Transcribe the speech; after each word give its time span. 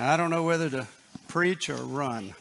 I 0.00 0.16
don't 0.16 0.30
know 0.30 0.44
whether 0.44 0.70
to 0.70 0.86
preach 1.26 1.68
or 1.68 1.74
run. 1.74 2.32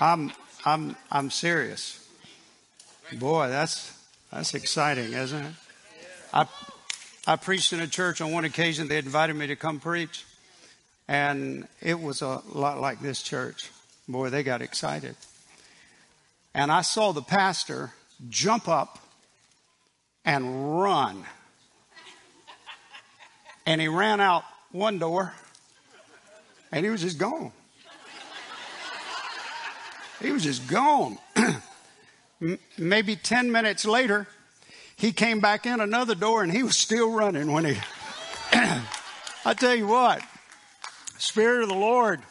I'm 0.00 0.32
I'm 0.64 0.96
I'm 1.12 1.30
serious. 1.30 2.08
Boy, 3.12 3.48
that's 3.48 3.92
that's 4.32 4.54
exciting, 4.54 5.12
isn't 5.12 5.44
it? 5.44 5.54
I 6.32 6.46
I 7.26 7.36
preached 7.36 7.74
in 7.74 7.80
a 7.80 7.86
church 7.86 8.22
on 8.22 8.32
one 8.32 8.46
occasion. 8.46 8.88
They 8.88 8.96
invited 8.96 9.36
me 9.36 9.48
to 9.48 9.56
come 9.56 9.80
preach, 9.80 10.24
and 11.06 11.68
it 11.82 12.00
was 12.00 12.22
a 12.22 12.40
lot 12.50 12.80
like 12.80 13.02
this 13.02 13.22
church. 13.22 13.70
Boy, 14.08 14.30
they 14.30 14.42
got 14.42 14.62
excited, 14.62 15.14
and 16.54 16.72
I 16.72 16.80
saw 16.80 17.12
the 17.12 17.20
pastor 17.20 17.92
jump 18.30 18.66
up 18.66 18.98
and 20.24 20.80
run 20.80 21.26
and 23.68 23.82
he 23.82 23.86
ran 23.86 24.18
out 24.18 24.44
one 24.72 24.98
door 24.98 25.34
and 26.72 26.86
he 26.86 26.90
was 26.90 27.02
just 27.02 27.18
gone. 27.18 27.52
He 30.22 30.30
was 30.32 30.42
just 30.42 30.66
gone. 30.66 31.18
Maybe 32.78 33.14
10 33.14 33.52
minutes 33.52 33.84
later, 33.84 34.26
he 34.96 35.12
came 35.12 35.40
back 35.40 35.66
in 35.66 35.80
another 35.80 36.14
door 36.14 36.42
and 36.42 36.50
he 36.50 36.62
was 36.62 36.78
still 36.78 37.12
running 37.12 37.52
when 37.52 37.66
he. 37.66 37.76
I 39.44 39.54
tell 39.54 39.74
you 39.74 39.86
what, 39.86 40.22
Spirit 41.18 41.62
of 41.62 41.68
the 41.68 41.74
Lord 41.74 42.22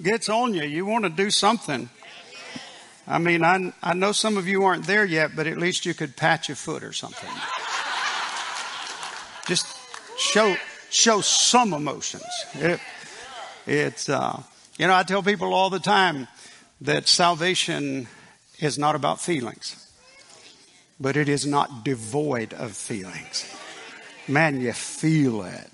gets 0.00 0.28
on 0.28 0.52
you. 0.52 0.64
You 0.64 0.84
want 0.84 1.04
to 1.04 1.10
do 1.10 1.30
something. 1.30 1.88
I 3.06 3.16
mean, 3.16 3.42
I, 3.42 3.72
I 3.82 3.94
know 3.94 4.12
some 4.12 4.36
of 4.36 4.46
you 4.46 4.64
aren't 4.64 4.86
there 4.86 5.06
yet, 5.06 5.34
but 5.34 5.46
at 5.46 5.56
least 5.56 5.86
you 5.86 5.94
could 5.94 6.18
pat 6.18 6.50
a 6.50 6.54
foot 6.54 6.84
or 6.84 6.92
something. 6.92 7.30
Just 9.46 9.66
show, 10.18 10.54
show 10.92 11.20
some 11.22 11.72
emotions. 11.72 12.24
It, 12.54 12.78
it's, 13.66 14.08
uh, 14.08 14.42
you 14.78 14.86
know, 14.86 14.94
I 14.94 15.02
tell 15.02 15.22
people 15.22 15.54
all 15.54 15.70
the 15.70 15.80
time 15.80 16.28
that 16.82 17.08
salvation 17.08 18.06
is 18.58 18.78
not 18.78 18.94
about 18.94 19.20
feelings, 19.20 19.90
but 21.00 21.16
it 21.16 21.28
is 21.28 21.46
not 21.46 21.84
devoid 21.84 22.52
of 22.52 22.76
feelings. 22.76 23.52
Man, 24.28 24.60
you 24.60 24.72
feel 24.72 25.42
it. 25.42 25.70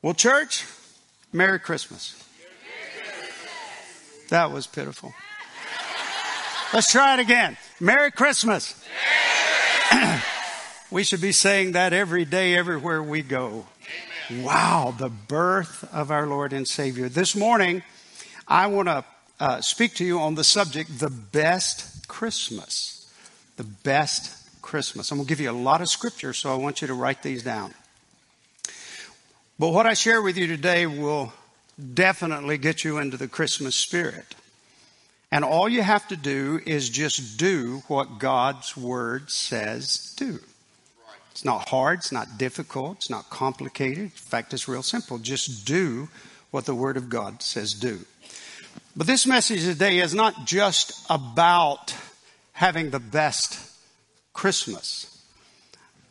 Well, 0.00 0.14
church, 0.14 0.64
Merry 1.32 1.58
Christmas. 1.58 2.20
That 4.30 4.50
was 4.50 4.66
pitiful. 4.66 5.12
Let's 6.72 6.90
try 6.90 7.14
it 7.14 7.20
again. 7.20 7.56
Merry 7.80 8.10
Christmas. 8.10 8.74
we 10.90 11.04
should 11.04 11.20
be 11.20 11.32
saying 11.32 11.72
that 11.72 11.92
every 11.92 12.24
day, 12.24 12.54
everywhere 12.54 13.02
we 13.02 13.22
go. 13.22 13.66
Wow, 14.30 14.94
the 14.96 15.10
birth 15.10 15.86
of 15.92 16.10
our 16.10 16.26
Lord 16.26 16.54
and 16.54 16.66
Savior. 16.66 17.10
This 17.10 17.36
morning, 17.36 17.82
I 18.48 18.68
want 18.68 18.88
to 18.88 19.04
uh, 19.38 19.60
speak 19.60 19.96
to 19.96 20.04
you 20.04 20.18
on 20.18 20.34
the 20.34 20.44
subject, 20.44 20.98
the 20.98 21.10
best 21.10 22.08
Christmas. 22.08 23.12
The 23.56 23.64
best 23.64 24.62
Christmas. 24.62 25.10
I'm 25.10 25.18
going 25.18 25.26
to 25.26 25.28
give 25.28 25.40
you 25.40 25.50
a 25.50 25.52
lot 25.52 25.82
of 25.82 25.90
scripture, 25.90 26.32
so 26.32 26.50
I 26.50 26.56
want 26.56 26.80
you 26.80 26.88
to 26.88 26.94
write 26.94 27.22
these 27.22 27.42
down. 27.42 27.74
But 29.58 29.68
what 29.68 29.84
I 29.84 29.92
share 29.92 30.22
with 30.22 30.38
you 30.38 30.46
today 30.46 30.86
will 30.86 31.34
definitely 31.92 32.56
get 32.56 32.82
you 32.82 32.96
into 32.96 33.18
the 33.18 33.28
Christmas 33.28 33.76
spirit. 33.76 34.34
And 35.30 35.44
all 35.44 35.68
you 35.68 35.82
have 35.82 36.08
to 36.08 36.16
do 36.16 36.60
is 36.64 36.88
just 36.88 37.36
do 37.36 37.82
what 37.88 38.18
God's 38.18 38.74
Word 38.74 39.30
says 39.30 40.14
do. 40.16 40.40
It's 41.34 41.44
not 41.44 41.68
hard, 41.68 41.98
it's 41.98 42.12
not 42.12 42.38
difficult, 42.38 42.98
it's 42.98 43.10
not 43.10 43.28
complicated. 43.28 44.04
In 44.04 44.08
fact, 44.10 44.54
it's 44.54 44.68
real 44.68 44.84
simple. 44.84 45.18
Just 45.18 45.66
do 45.66 46.08
what 46.52 46.64
the 46.64 46.76
Word 46.76 46.96
of 46.96 47.08
God 47.08 47.42
says 47.42 47.72
do. 47.72 47.98
But 48.94 49.08
this 49.08 49.26
message 49.26 49.64
today 49.64 49.98
is 49.98 50.14
not 50.14 50.46
just 50.46 51.04
about 51.10 51.92
having 52.52 52.90
the 52.90 53.00
best 53.00 53.58
Christmas. 54.32 55.10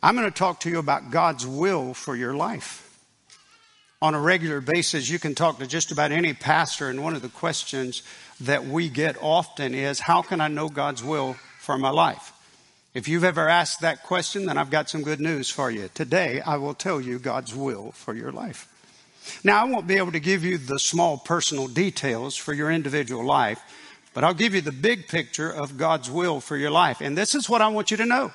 I'm 0.02 0.14
going 0.14 0.30
to 0.30 0.38
talk 0.38 0.60
to 0.60 0.68
you 0.68 0.78
about 0.78 1.10
God's 1.10 1.46
will 1.46 1.94
for 1.94 2.14
your 2.14 2.34
life. 2.34 2.82
On 4.02 4.14
a 4.14 4.20
regular 4.20 4.60
basis, 4.60 5.08
you 5.08 5.18
can 5.18 5.34
talk 5.34 5.58
to 5.58 5.66
just 5.66 5.90
about 5.90 6.12
any 6.12 6.34
pastor, 6.34 6.90
and 6.90 7.02
one 7.02 7.16
of 7.16 7.22
the 7.22 7.30
questions 7.30 8.02
that 8.42 8.66
we 8.66 8.90
get 8.90 9.16
often 9.22 9.74
is, 9.74 10.00
How 10.00 10.20
can 10.20 10.42
I 10.42 10.48
know 10.48 10.68
God's 10.68 11.02
will 11.02 11.36
for 11.60 11.78
my 11.78 11.88
life? 11.88 12.33
If 12.94 13.08
you've 13.08 13.24
ever 13.24 13.48
asked 13.48 13.80
that 13.80 14.04
question, 14.04 14.46
then 14.46 14.56
I've 14.56 14.70
got 14.70 14.88
some 14.88 15.02
good 15.02 15.20
news 15.20 15.50
for 15.50 15.68
you. 15.68 15.90
Today, 15.94 16.40
I 16.40 16.58
will 16.58 16.74
tell 16.74 17.00
you 17.00 17.18
God's 17.18 17.52
will 17.52 17.90
for 17.90 18.14
your 18.14 18.30
life. 18.30 18.68
Now, 19.42 19.60
I 19.60 19.68
won't 19.68 19.88
be 19.88 19.96
able 19.96 20.12
to 20.12 20.20
give 20.20 20.44
you 20.44 20.58
the 20.58 20.78
small 20.78 21.18
personal 21.18 21.66
details 21.66 22.36
for 22.36 22.52
your 22.52 22.70
individual 22.70 23.24
life, 23.24 23.60
but 24.12 24.22
I'll 24.22 24.32
give 24.32 24.54
you 24.54 24.60
the 24.60 24.70
big 24.70 25.08
picture 25.08 25.50
of 25.50 25.76
God's 25.76 26.08
will 26.08 26.40
for 26.40 26.56
your 26.56 26.70
life. 26.70 27.00
And 27.00 27.18
this 27.18 27.34
is 27.34 27.50
what 27.50 27.60
I 27.60 27.68
want 27.68 27.90
you 27.90 27.96
to 27.96 28.06
know. 28.06 28.30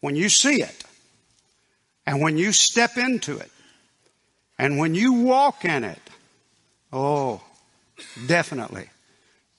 When 0.00 0.16
you 0.16 0.28
see 0.28 0.60
it, 0.60 0.84
and 2.04 2.20
when 2.20 2.36
you 2.36 2.50
step 2.50 2.96
into 2.96 3.38
it, 3.38 3.50
and 4.58 4.76
when 4.76 4.96
you 4.96 5.12
walk 5.12 5.64
in 5.64 5.84
it, 5.84 6.00
oh, 6.92 7.40
definitely, 8.26 8.88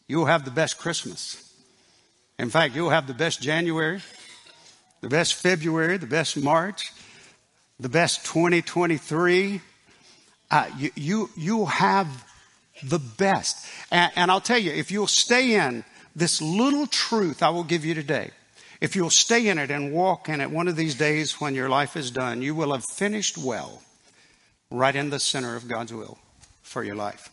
you'll 0.08 0.26
have 0.26 0.44
the 0.44 0.52
best 0.52 0.78
Christmas. 0.78 1.43
In 2.40 2.50
fact, 2.50 2.76
you'll 2.76 2.90
have 2.90 3.08
the 3.08 3.14
best 3.14 3.42
January, 3.42 4.02
the 5.02 5.10
best 5.10 5.36
February, 5.36 5.98
the 5.98 6.08
best 6.08 6.36
March, 6.38 6.92
the 7.80 7.90
best 7.90 8.26
2023. 8.26 9.62
Uh, 10.50 10.70
you, 10.78 10.92
you, 10.96 11.30
you'll 11.38 11.66
have 11.66 12.26
the 12.84 13.00
best. 13.00 13.66
And, 13.92 14.12
and 14.16 14.32
I'll 14.32 14.42
tell 14.42 14.58
you, 14.58 14.72
if 14.72 14.92
you'll 14.92 15.08
stay 15.08 15.56
in 15.56 15.84
this 16.16 16.42
little 16.42 16.86
truth 16.88 17.42
I 17.42 17.50
will 17.50 17.64
give 17.64 17.86
you 17.86 17.94
today, 17.94 18.32
if 18.82 18.96
you'll 18.96 19.10
stay 19.10 19.48
in 19.48 19.58
it 19.58 19.72
and 19.72 19.94
walk 19.94 20.28
in 20.28 20.42
it 20.42 20.52
one 20.52 20.68
of 20.68 20.76
these 20.76 20.96
days 20.96 21.40
when 21.40 21.56
your 21.56 21.70
life 21.70 21.96
is 21.96 22.12
done, 22.12 22.42
you 22.42 22.54
will 22.54 22.74
have 22.74 22.84
finished 22.84 23.38
well 23.38 23.82
right 24.70 24.96
in 24.96 25.10
the 25.10 25.20
center 25.20 25.56
of 25.56 25.68
God's 25.68 25.94
will 25.94 26.18
for 26.62 26.84
your 26.84 26.96
life. 26.96 27.33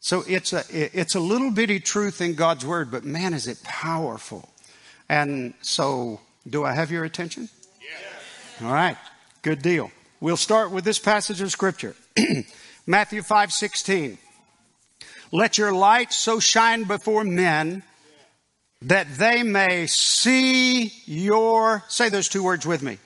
So 0.00 0.24
it's 0.28 0.52
a, 0.52 0.62
it's 0.70 1.14
a 1.14 1.20
little 1.20 1.50
bitty 1.50 1.80
truth 1.80 2.20
in 2.20 2.34
God's 2.34 2.64
word, 2.64 2.90
but 2.90 3.04
man, 3.04 3.34
is 3.34 3.46
it 3.46 3.62
powerful. 3.62 4.48
And 5.08 5.54
so, 5.62 6.20
do 6.48 6.64
I 6.64 6.72
have 6.72 6.90
your 6.90 7.04
attention? 7.04 7.48
Yes. 7.80 8.62
All 8.62 8.72
right. 8.72 8.96
Good 9.42 9.62
deal. 9.62 9.90
We'll 10.20 10.36
start 10.36 10.70
with 10.70 10.84
this 10.84 10.98
passage 10.98 11.40
of 11.40 11.50
scripture. 11.50 11.94
Matthew 12.86 13.22
5 13.22 13.52
16. 13.52 14.18
Let 15.32 15.58
your 15.58 15.72
light 15.72 16.12
so 16.12 16.38
shine 16.40 16.84
before 16.84 17.24
men 17.24 17.82
that 18.82 19.12
they 19.16 19.42
may 19.42 19.86
see 19.86 20.92
your, 21.04 21.84
say 21.88 22.08
those 22.08 22.28
two 22.28 22.42
words 22.42 22.66
with 22.66 22.82
me. 22.82 22.98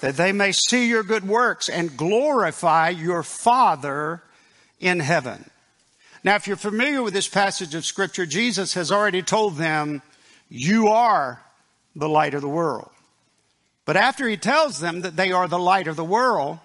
That 0.00 0.16
they 0.16 0.32
may 0.32 0.52
see 0.52 0.88
your 0.88 1.04
good 1.04 1.26
works 1.26 1.68
and 1.68 1.96
glorify 1.96 2.88
your 2.88 3.22
Father 3.22 4.22
in 4.82 5.00
heaven. 5.00 5.48
Now, 6.24 6.34
if 6.34 6.46
you're 6.46 6.56
familiar 6.56 7.02
with 7.02 7.14
this 7.14 7.28
passage 7.28 7.74
of 7.74 7.86
scripture, 7.86 8.26
Jesus 8.26 8.74
has 8.74 8.92
already 8.92 9.22
told 9.22 9.56
them, 9.56 10.02
you 10.48 10.88
are 10.88 11.40
the 11.96 12.08
light 12.08 12.34
of 12.34 12.42
the 12.42 12.48
world. 12.48 12.90
But 13.84 13.96
after 13.96 14.28
he 14.28 14.36
tells 14.36 14.78
them 14.78 15.00
that 15.00 15.16
they 15.16 15.32
are 15.32 15.48
the 15.48 15.58
light 15.58 15.88
of 15.88 15.96
the 15.96 16.04
world, 16.04 16.58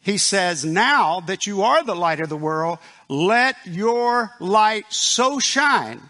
he 0.00 0.18
says, 0.18 0.64
now 0.64 1.20
that 1.20 1.46
you 1.46 1.62
are 1.62 1.82
the 1.82 1.96
light 1.96 2.20
of 2.20 2.28
the 2.28 2.36
world, 2.36 2.78
let 3.08 3.56
your 3.64 4.30
light 4.38 4.84
so 4.90 5.38
shine 5.38 6.00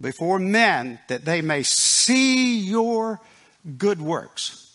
before 0.00 0.38
men 0.38 0.98
that 1.08 1.24
they 1.24 1.40
may 1.40 1.62
see 1.62 2.58
your 2.58 3.20
good 3.78 4.00
works 4.00 4.66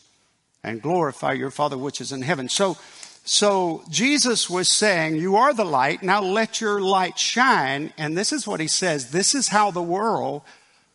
and 0.63 0.81
glorify 0.81 1.33
your 1.33 1.51
Father 1.51 1.77
which 1.77 2.01
is 2.01 2.11
in 2.11 2.21
heaven. 2.21 2.49
So 2.49 2.77
so 3.25 3.83
Jesus 3.89 4.49
was 4.49 4.71
saying, 4.71 5.15
You 5.15 5.35
are 5.35 5.53
the 5.53 5.65
light, 5.65 6.03
now 6.03 6.21
let 6.21 6.61
your 6.61 6.79
light 6.79 7.17
shine. 7.17 7.91
And 7.97 8.15
this 8.15 8.31
is 8.31 8.47
what 8.47 8.59
he 8.59 8.67
says 8.67 9.11
this 9.11 9.33
is 9.33 9.47
how 9.47 9.71
the 9.71 9.81
world 9.81 10.43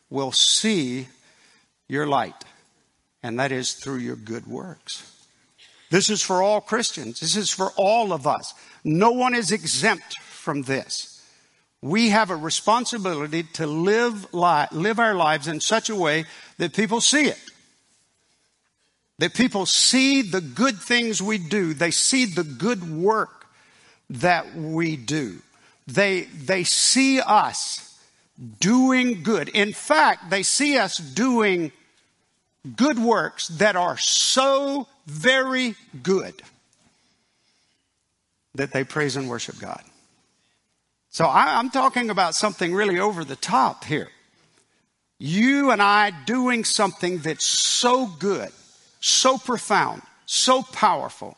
will 0.09 0.33
see 0.33 1.09
your 1.89 2.07
light, 2.07 2.45
and 3.23 3.39
that 3.41 3.51
is 3.51 3.75
through 3.75 3.99
your 3.99 4.17
good 4.17 4.47
works. 4.47 5.07
This 5.91 6.09
is 6.09 6.23
for 6.23 6.41
all 6.41 6.61
Christians. 6.61 7.19
This 7.19 7.37
is 7.37 7.51
for 7.51 7.73
all 7.77 8.13
of 8.13 8.27
us. 8.29 8.55
No 8.85 9.11
one 9.11 9.35
is 9.35 9.51
exempt 9.51 10.19
from 10.19 10.63
this. 10.63 11.21
We 11.83 12.11
have 12.11 12.31
a 12.31 12.37
responsibility 12.37 13.43
to 13.55 13.67
live, 13.67 14.33
li- 14.33 14.69
live 14.71 15.01
our 15.01 15.15
lives 15.15 15.49
in 15.49 15.61
such 15.61 15.91
a 15.91 15.97
way 15.97 16.27
that 16.59 16.75
people 16.75 17.01
see 17.01 17.25
it. 17.25 17.39
That 19.21 19.35
people 19.35 19.67
see 19.67 20.23
the 20.23 20.41
good 20.41 20.79
things 20.79 21.23
we 21.23 21.39
do. 21.39 21.75
They 21.75 21.91
see 21.91 22.25
the 22.25 22.45
good 22.45 22.91
work 22.91 23.47
that 24.11 24.55
we 24.55 24.97
do. 24.97 25.39
They, 25.87 26.23
they 26.23 26.65
see 26.65 27.21
us 27.21 27.99
doing 28.61 29.23
good. 29.23 29.49
In 29.51 29.73
fact, 29.73 30.31
they 30.31 30.43
see 30.43 30.79
us 30.79 30.97
doing 30.97 31.73
good 32.77 32.99
works 32.99 33.49
that 33.49 33.77
are 33.77 33.97
so 33.97 34.87
very 35.07 35.75
good 36.03 36.43
that 38.55 38.73
they 38.73 38.85
praise 38.85 39.17
and 39.17 39.29
worship 39.29 39.59
God. 39.59 39.83
So 41.11 41.25
I, 41.25 41.59
am 41.59 41.71
talking 41.71 42.11
about 42.11 42.35
something 42.35 42.73
really 42.73 42.99
over 42.99 43.25
the 43.25 43.37
top 43.37 43.85
here. 43.85 44.09
You 45.19 45.71
and 45.71 45.83
I 45.83 46.13
doing 46.25 46.65
something 46.65 47.19
that's 47.19 47.45
so 47.45 48.07
good, 48.07 48.51
so 49.01 49.39
profound, 49.39 50.03
so 50.27 50.63
powerful 50.63 51.37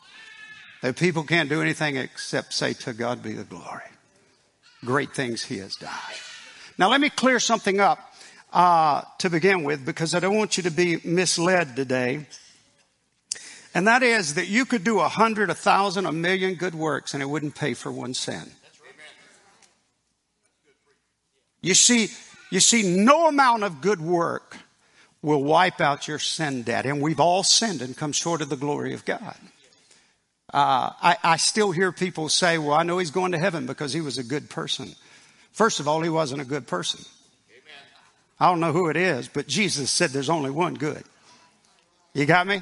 that 0.81 0.97
people 0.97 1.23
can't 1.23 1.49
do 1.49 1.61
anything 1.61 1.97
except 1.97 2.53
say, 2.53 2.73
To 2.73 2.93
God 2.93 3.23
be 3.23 3.33
the 3.33 3.43
glory. 3.43 3.81
Great 4.85 5.13
things 5.13 5.43
He 5.43 5.57
has 5.59 5.75
done. 5.75 5.89
Now, 6.77 6.89
let 6.89 6.99
me 6.99 7.09
clear 7.09 7.39
something 7.39 7.79
up 7.79 7.99
uh, 8.51 9.01
to 9.19 9.29
begin 9.29 9.63
with 9.63 9.85
because 9.85 10.13
I 10.13 10.19
don't 10.19 10.37
want 10.37 10.57
you 10.57 10.63
to 10.63 10.71
be 10.71 10.99
misled 11.03 11.75
today. 11.75 12.27
And 13.73 13.87
that 13.87 14.03
is 14.03 14.35
that 14.35 14.47
you 14.47 14.65
could 14.65 14.83
do 14.83 14.99
a 14.99 15.07
hundred, 15.07 15.49
a 15.49 15.55
thousand, 15.55 16.05
a 16.05 16.11
million 16.11 16.55
good 16.55 16.75
works 16.75 17.13
and 17.13 17.23
it 17.23 17.25
wouldn't 17.25 17.55
pay 17.55 17.73
for 17.73 17.91
one 17.91 18.13
sin. 18.13 18.51
You 21.61 21.73
see, 21.73 22.09
you 22.51 22.59
see, 22.59 22.83
no 22.83 23.27
amount 23.27 23.63
of 23.63 23.81
good 23.81 24.01
work 24.01 24.57
will 25.23 25.43
wipe 25.43 25.81
out 25.81 26.07
your 26.07 26.19
sin 26.19 26.61
debt. 26.61 26.85
And 26.85 27.01
we've 27.01 27.19
all 27.19 27.41
sinned 27.41 27.81
and 27.81 27.97
come 27.97 28.11
short 28.11 28.41
of 28.43 28.49
the 28.49 28.57
glory 28.57 28.93
of 28.93 29.05
God. 29.05 29.35
Uh, 30.53 30.91
I, 31.01 31.17
I 31.23 31.37
still 31.37 31.71
hear 31.71 31.91
people 31.91 32.29
say, 32.29 32.59
well, 32.59 32.73
I 32.73 32.83
know 32.83 32.99
he's 32.99 33.09
going 33.09 33.31
to 33.31 33.39
heaven 33.39 33.65
because 33.65 33.91
he 33.91 34.01
was 34.01 34.19
a 34.19 34.23
good 34.23 34.51
person. 34.51 34.93
First 35.51 35.79
of 35.79 35.87
all, 35.87 36.01
he 36.01 36.09
wasn't 36.09 36.41
a 36.41 36.45
good 36.45 36.67
person. 36.67 37.03
I 38.39 38.49
don't 38.49 38.59
know 38.59 38.73
who 38.73 38.89
it 38.89 38.97
is, 38.97 39.27
but 39.27 39.47
Jesus 39.47 39.89
said 39.89 40.11
there's 40.11 40.29
only 40.29 40.51
one 40.51 40.75
good. 40.75 41.03
You 42.13 42.25
got 42.25 42.45
me? 42.45 42.61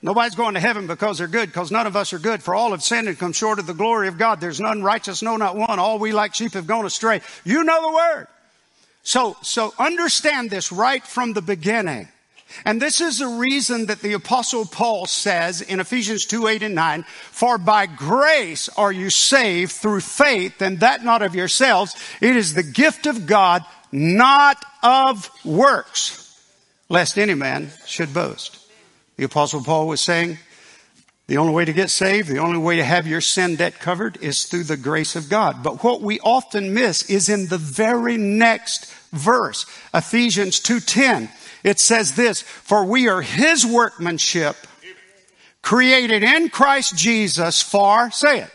Nobody's 0.00 0.34
going 0.34 0.54
to 0.54 0.60
heaven 0.60 0.86
because 0.86 1.18
they're 1.18 1.28
good, 1.28 1.48
because 1.48 1.70
none 1.70 1.86
of 1.86 1.96
us 1.96 2.12
are 2.12 2.18
good. 2.18 2.42
For 2.42 2.54
all 2.54 2.70
have 2.70 2.82
sinned 2.82 3.08
and 3.08 3.18
come 3.18 3.32
short 3.32 3.58
of 3.58 3.66
the 3.66 3.74
glory 3.74 4.08
of 4.08 4.18
God. 4.18 4.40
There's 4.40 4.60
none 4.60 4.82
righteous, 4.82 5.22
no, 5.22 5.36
not 5.36 5.56
one. 5.56 5.78
All 5.78 5.98
we 5.98 6.12
like 6.12 6.34
sheep 6.34 6.54
have 6.54 6.66
gone 6.66 6.86
astray. 6.86 7.20
You 7.44 7.62
know 7.62 7.82
the 7.82 7.94
word. 7.94 8.26
So, 9.02 9.36
so 9.42 9.72
understand 9.78 10.50
this 10.50 10.70
right 10.72 11.04
from 11.04 11.32
the 11.32 11.42
beginning. 11.42 12.08
And 12.64 12.80
this 12.80 13.00
is 13.00 13.18
the 13.18 13.26
reason 13.26 13.86
that 13.86 14.00
the 14.00 14.12
apostle 14.12 14.66
Paul 14.66 15.06
says 15.06 15.62
in 15.62 15.80
Ephesians 15.80 16.26
2, 16.26 16.46
8 16.46 16.62
and 16.62 16.74
9, 16.74 17.04
for 17.30 17.58
by 17.58 17.86
grace 17.86 18.68
are 18.70 18.92
you 18.92 19.10
saved 19.10 19.72
through 19.72 20.00
faith 20.00 20.60
and 20.60 20.80
that 20.80 21.02
not 21.02 21.22
of 21.22 21.34
yourselves. 21.34 21.96
It 22.20 22.36
is 22.36 22.54
the 22.54 22.62
gift 22.62 23.06
of 23.06 23.26
God, 23.26 23.64
not 23.90 24.62
of 24.82 25.30
works, 25.44 26.38
lest 26.88 27.18
any 27.18 27.34
man 27.34 27.70
should 27.86 28.12
boast. 28.12 28.58
The 29.16 29.24
apostle 29.24 29.62
Paul 29.62 29.88
was 29.88 30.00
saying, 30.00 30.38
the 31.32 31.38
only 31.38 31.54
way 31.54 31.64
to 31.64 31.72
get 31.72 31.88
saved, 31.88 32.28
the 32.28 32.36
only 32.36 32.58
way 32.58 32.76
to 32.76 32.84
have 32.84 33.06
your 33.06 33.22
sin 33.22 33.56
debt 33.56 33.78
covered 33.78 34.18
is 34.20 34.44
through 34.44 34.64
the 34.64 34.76
grace 34.76 35.16
of 35.16 35.30
God. 35.30 35.62
But 35.62 35.82
what 35.82 36.02
we 36.02 36.20
often 36.20 36.74
miss 36.74 37.08
is 37.08 37.30
in 37.30 37.46
the 37.46 37.56
very 37.56 38.18
next 38.18 38.92
verse, 39.12 39.64
Ephesians 39.94 40.60
2.10. 40.60 41.30
It 41.64 41.80
says 41.80 42.16
this, 42.16 42.42
for 42.42 42.84
we 42.84 43.08
are 43.08 43.22
his 43.22 43.64
workmanship 43.64 44.56
created 45.62 46.22
in 46.22 46.50
Christ 46.50 46.98
Jesus 46.98 47.62
for, 47.62 48.10
say 48.10 48.40
it, 48.40 48.50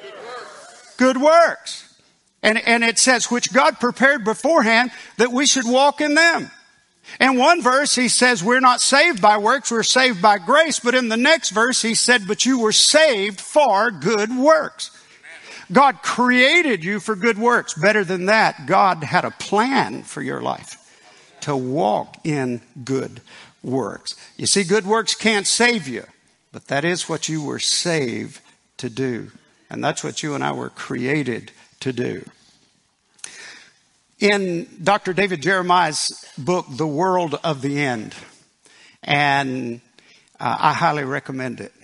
good 0.00 0.14
works. 0.14 0.94
Good 0.96 1.16
works. 1.16 1.98
And, 2.44 2.58
and 2.64 2.84
it 2.84 3.00
says, 3.00 3.28
which 3.28 3.52
God 3.52 3.80
prepared 3.80 4.24
beforehand 4.24 4.92
that 5.16 5.32
we 5.32 5.46
should 5.46 5.66
walk 5.66 6.00
in 6.00 6.14
them. 6.14 6.48
In 7.20 7.36
one 7.36 7.62
verse, 7.62 7.94
he 7.94 8.08
says, 8.08 8.42
we're 8.42 8.60
not 8.60 8.80
saved 8.80 9.20
by 9.20 9.38
works, 9.38 9.70
we're 9.70 9.82
saved 9.82 10.20
by 10.20 10.38
grace. 10.38 10.80
But 10.80 10.94
in 10.94 11.08
the 11.08 11.16
next 11.16 11.50
verse, 11.50 11.82
he 11.82 11.94
said, 11.94 12.26
but 12.26 12.44
you 12.44 12.58
were 12.58 12.72
saved 12.72 13.40
for 13.40 13.90
good 13.90 14.36
works. 14.36 14.90
God 15.72 16.02
created 16.02 16.84
you 16.84 17.00
for 17.00 17.16
good 17.16 17.38
works. 17.38 17.74
Better 17.74 18.04
than 18.04 18.26
that, 18.26 18.66
God 18.66 19.04
had 19.04 19.24
a 19.24 19.30
plan 19.30 20.02
for 20.02 20.22
your 20.22 20.40
life 20.40 20.80
to 21.42 21.56
walk 21.56 22.16
in 22.24 22.60
good 22.84 23.20
works. 23.62 24.14
You 24.36 24.46
see, 24.46 24.64
good 24.64 24.86
works 24.86 25.14
can't 25.14 25.46
save 25.46 25.88
you, 25.88 26.04
but 26.52 26.66
that 26.68 26.84
is 26.84 27.08
what 27.08 27.28
you 27.28 27.42
were 27.42 27.58
saved 27.58 28.40
to 28.78 28.90
do. 28.90 29.30
And 29.70 29.82
that's 29.82 30.04
what 30.04 30.22
you 30.22 30.34
and 30.34 30.44
I 30.44 30.52
were 30.52 30.70
created 30.70 31.50
to 31.80 31.92
do. 31.92 32.24
In 34.24 34.66
Dr. 34.82 35.12
David 35.12 35.42
Jeremiah's 35.42 36.24
book, 36.38 36.64
The 36.70 36.86
World 36.86 37.38
of 37.44 37.60
the 37.60 37.78
End, 37.78 38.14
and 39.02 39.82
uh, 40.40 40.56
I 40.58 40.72
highly 40.72 41.04
recommend 41.04 41.60
it. 41.60 41.74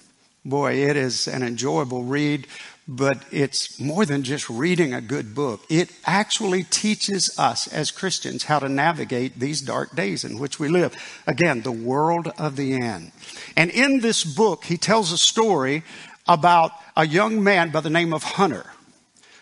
Boy, 0.42 0.88
it 0.88 0.96
is 0.96 1.28
an 1.28 1.42
enjoyable 1.42 2.04
read, 2.04 2.46
but 2.88 3.22
it's 3.30 3.78
more 3.78 4.06
than 4.06 4.22
just 4.22 4.48
reading 4.48 4.94
a 4.94 5.02
good 5.02 5.34
book. 5.34 5.60
It 5.68 5.92
actually 6.06 6.62
teaches 6.64 7.38
us 7.38 7.66
as 7.66 7.90
Christians 7.90 8.44
how 8.44 8.58
to 8.60 8.70
navigate 8.70 9.38
these 9.38 9.60
dark 9.60 9.94
days 9.94 10.24
in 10.24 10.38
which 10.38 10.58
we 10.58 10.70
live. 10.70 10.96
Again, 11.26 11.60
the 11.60 11.70
world 11.70 12.32
of 12.38 12.56
the 12.56 12.80
end. 12.80 13.12
And 13.54 13.70
in 13.70 14.00
this 14.00 14.24
book, 14.24 14.64
he 14.64 14.78
tells 14.78 15.12
a 15.12 15.18
story 15.18 15.82
about 16.26 16.72
a 16.96 17.06
young 17.06 17.44
man 17.44 17.68
by 17.68 17.80
the 17.80 17.90
name 17.90 18.14
of 18.14 18.22
Hunter. 18.22 18.64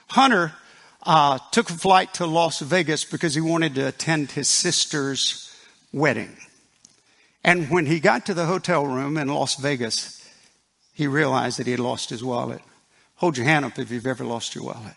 Hunter 0.08 0.54
uh, 1.04 1.38
took 1.52 1.70
a 1.70 1.74
flight 1.74 2.14
to 2.14 2.26
Las 2.26 2.60
Vegas 2.60 3.04
because 3.04 3.34
he 3.34 3.40
wanted 3.40 3.74
to 3.76 3.86
attend 3.86 4.32
his 4.32 4.48
sister's 4.48 5.54
wedding. 5.92 6.36
And 7.44 7.70
when 7.70 7.86
he 7.86 8.00
got 8.00 8.26
to 8.26 8.34
the 8.34 8.46
hotel 8.46 8.86
room 8.86 9.16
in 9.16 9.28
Las 9.28 9.56
Vegas, 9.56 10.28
he 10.92 11.06
realized 11.06 11.58
that 11.58 11.66
he 11.66 11.72
had 11.72 11.80
lost 11.80 12.10
his 12.10 12.24
wallet. 12.24 12.60
Hold 13.16 13.36
your 13.36 13.46
hand 13.46 13.64
up 13.64 13.78
if 13.78 13.90
you've 13.90 14.06
ever 14.06 14.24
lost 14.24 14.54
your 14.54 14.64
wallet. 14.64 14.94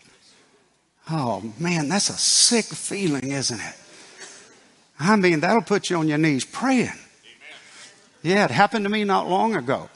Oh 1.10 1.52
man, 1.58 1.88
that's 1.88 2.10
a 2.10 2.14
sick 2.14 2.66
feeling, 2.66 3.32
isn't 3.32 3.60
it? 3.60 3.74
I 5.00 5.16
mean, 5.16 5.40
that'll 5.40 5.62
put 5.62 5.90
you 5.90 5.96
on 5.96 6.08
your 6.08 6.18
knees 6.18 6.44
praying. 6.44 6.92
Yeah, 8.22 8.44
it 8.44 8.50
happened 8.52 8.84
to 8.84 8.90
me 8.90 9.02
not 9.04 9.28
long 9.28 9.56
ago. 9.56 9.88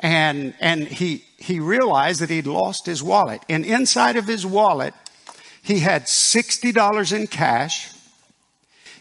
And, 0.00 0.54
and 0.60 0.88
he, 0.88 1.24
he 1.36 1.60
realized 1.60 2.20
that 2.20 2.30
he'd 2.30 2.46
lost 2.46 2.86
his 2.86 3.02
wallet. 3.02 3.42
And 3.48 3.64
inside 3.64 4.16
of 4.16 4.26
his 4.26 4.44
wallet 4.44 4.94
he 5.62 5.80
had 5.80 6.04
$60 6.04 7.12
in 7.12 7.26
cash. 7.26 7.92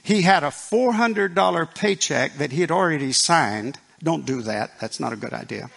He 0.04 0.22
had 0.22 0.44
a 0.44 0.48
$400 0.48 1.76
paycheck 1.76 2.38
that 2.38 2.52
he 2.52 2.62
had 2.62 2.72
already 2.72 3.12
signed. 3.12 3.78
Don't 4.02 4.26
do 4.26 4.42
that. 4.44 4.80
That's 4.80 5.00
not 5.00 5.14
a 5.14 5.16
good 5.16 5.34
idea. 5.34 5.70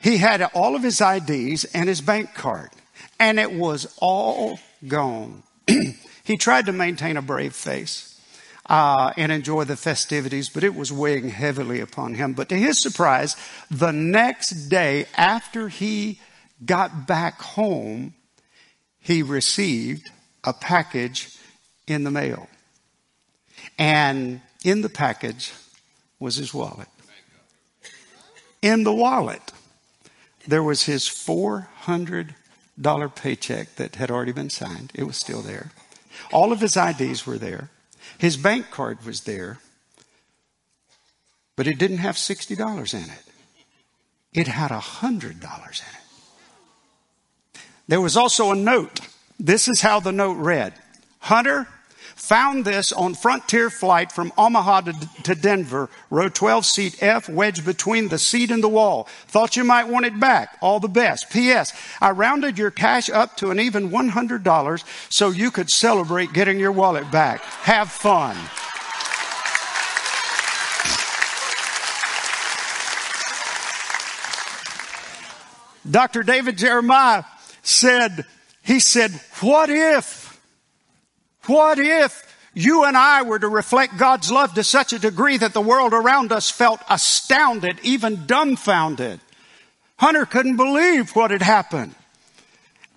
He 0.00 0.16
had 0.16 0.42
all 0.54 0.74
of 0.74 0.82
his 0.82 1.00
IDs 1.00 1.64
and 1.66 1.88
his 1.88 2.00
bank 2.00 2.34
card, 2.34 2.70
and 3.18 3.38
it 3.38 3.52
was 3.52 3.94
all 4.00 4.58
gone. 4.86 5.42
he 6.24 6.36
tried 6.36 6.66
to 6.66 6.72
maintain 6.72 7.16
a 7.18 7.22
brave 7.22 7.54
face 7.54 8.18
uh, 8.66 9.12
and 9.16 9.30
enjoy 9.30 9.64
the 9.64 9.76
festivities, 9.76 10.48
but 10.48 10.64
it 10.64 10.74
was 10.74 10.90
weighing 10.90 11.28
heavily 11.28 11.80
upon 11.80 12.14
him. 12.14 12.32
But 12.32 12.48
to 12.48 12.56
his 12.56 12.80
surprise, 12.80 13.36
the 13.70 13.92
next 13.92 14.68
day 14.68 15.06
after 15.16 15.68
he 15.68 16.20
got 16.64 17.06
back 17.06 17.40
home, 17.42 18.14
he 19.00 19.22
received 19.22 20.10
a 20.44 20.52
package 20.52 21.36
in 21.86 22.04
the 22.04 22.10
mail. 22.10 22.48
And 23.78 24.40
in 24.64 24.82
the 24.82 24.88
package 24.88 25.52
was 26.18 26.36
his 26.36 26.52
wallet. 26.54 26.88
In 28.62 28.84
the 28.84 28.92
wallet, 28.92 29.52
there 30.46 30.62
was 30.62 30.84
his 30.84 31.04
$400 31.04 32.34
paycheck 33.14 33.74
that 33.76 33.96
had 33.96 34.10
already 34.10 34.32
been 34.32 34.50
signed. 34.50 34.92
It 34.94 35.04
was 35.04 35.16
still 35.16 35.40
there. 35.40 35.72
All 36.32 36.52
of 36.52 36.60
his 36.60 36.76
IDs 36.76 37.26
were 37.26 37.38
there. 37.38 37.70
His 38.18 38.36
bank 38.36 38.70
card 38.70 39.04
was 39.04 39.22
there. 39.22 39.58
But 41.56 41.66
it 41.66 41.78
didn't 41.78 41.98
have 41.98 42.16
$60 42.16 42.94
in 42.94 43.10
it. 43.10 43.24
It 44.32 44.46
had 44.46 44.70
$100 44.70 45.32
in 45.32 45.38
it. 45.40 45.99
There 47.90 48.00
was 48.00 48.16
also 48.16 48.52
a 48.52 48.54
note. 48.54 49.00
This 49.40 49.66
is 49.66 49.80
how 49.80 49.98
the 49.98 50.12
note 50.12 50.34
read. 50.34 50.74
Hunter, 51.18 51.66
Found 52.14 52.66
this 52.66 52.92
on 52.92 53.14
Frontier 53.14 53.70
flight 53.70 54.12
from 54.12 54.30
Omaha 54.36 54.82
to, 54.82 54.92
to, 55.22 55.34
Denver. 55.34 55.88
Row 56.10 56.28
12, 56.28 56.66
seat 56.66 57.02
F, 57.02 57.30
wedged 57.30 57.64
between 57.64 58.08
the 58.08 58.18
seat 58.18 58.50
and 58.50 58.62
the 58.62 58.68
wall. 58.68 59.08
Thought 59.26 59.56
you 59.56 59.64
might 59.64 59.88
want 59.88 60.04
it 60.04 60.20
back. 60.20 60.58
All 60.60 60.80
the 60.80 60.88
best. 60.88 61.30
P.S. 61.30 61.72
I 61.98 62.10
rounded 62.10 62.58
your 62.58 62.70
cash 62.70 63.08
up 63.08 63.38
to 63.38 63.50
an 63.50 63.58
even 63.58 63.88
$100 63.88 64.84
so 65.08 65.30
you 65.30 65.50
could 65.50 65.70
celebrate 65.70 66.34
getting 66.34 66.60
your 66.60 66.72
wallet 66.72 67.10
back. 67.10 67.40
Have 67.40 67.90
fun. 67.90 68.36
Dr. 75.90 76.22
David 76.22 76.58
Jeremiah 76.58 77.24
said, 77.62 78.24
he 78.62 78.80
said, 78.80 79.12
what 79.40 79.70
if, 79.70 80.40
what 81.46 81.78
if 81.78 82.26
you 82.54 82.84
and 82.84 82.96
I 82.96 83.22
were 83.22 83.38
to 83.38 83.48
reflect 83.48 83.96
God's 83.96 84.30
love 84.30 84.54
to 84.54 84.64
such 84.64 84.92
a 84.92 84.98
degree 84.98 85.36
that 85.38 85.52
the 85.52 85.60
world 85.60 85.92
around 85.92 86.32
us 86.32 86.50
felt 86.50 86.80
astounded, 86.88 87.78
even 87.82 88.26
dumbfounded? 88.26 89.20
Hunter 89.98 90.24
couldn't 90.24 90.56
believe 90.56 91.14
what 91.14 91.30
had 91.30 91.42
happened. 91.42 91.94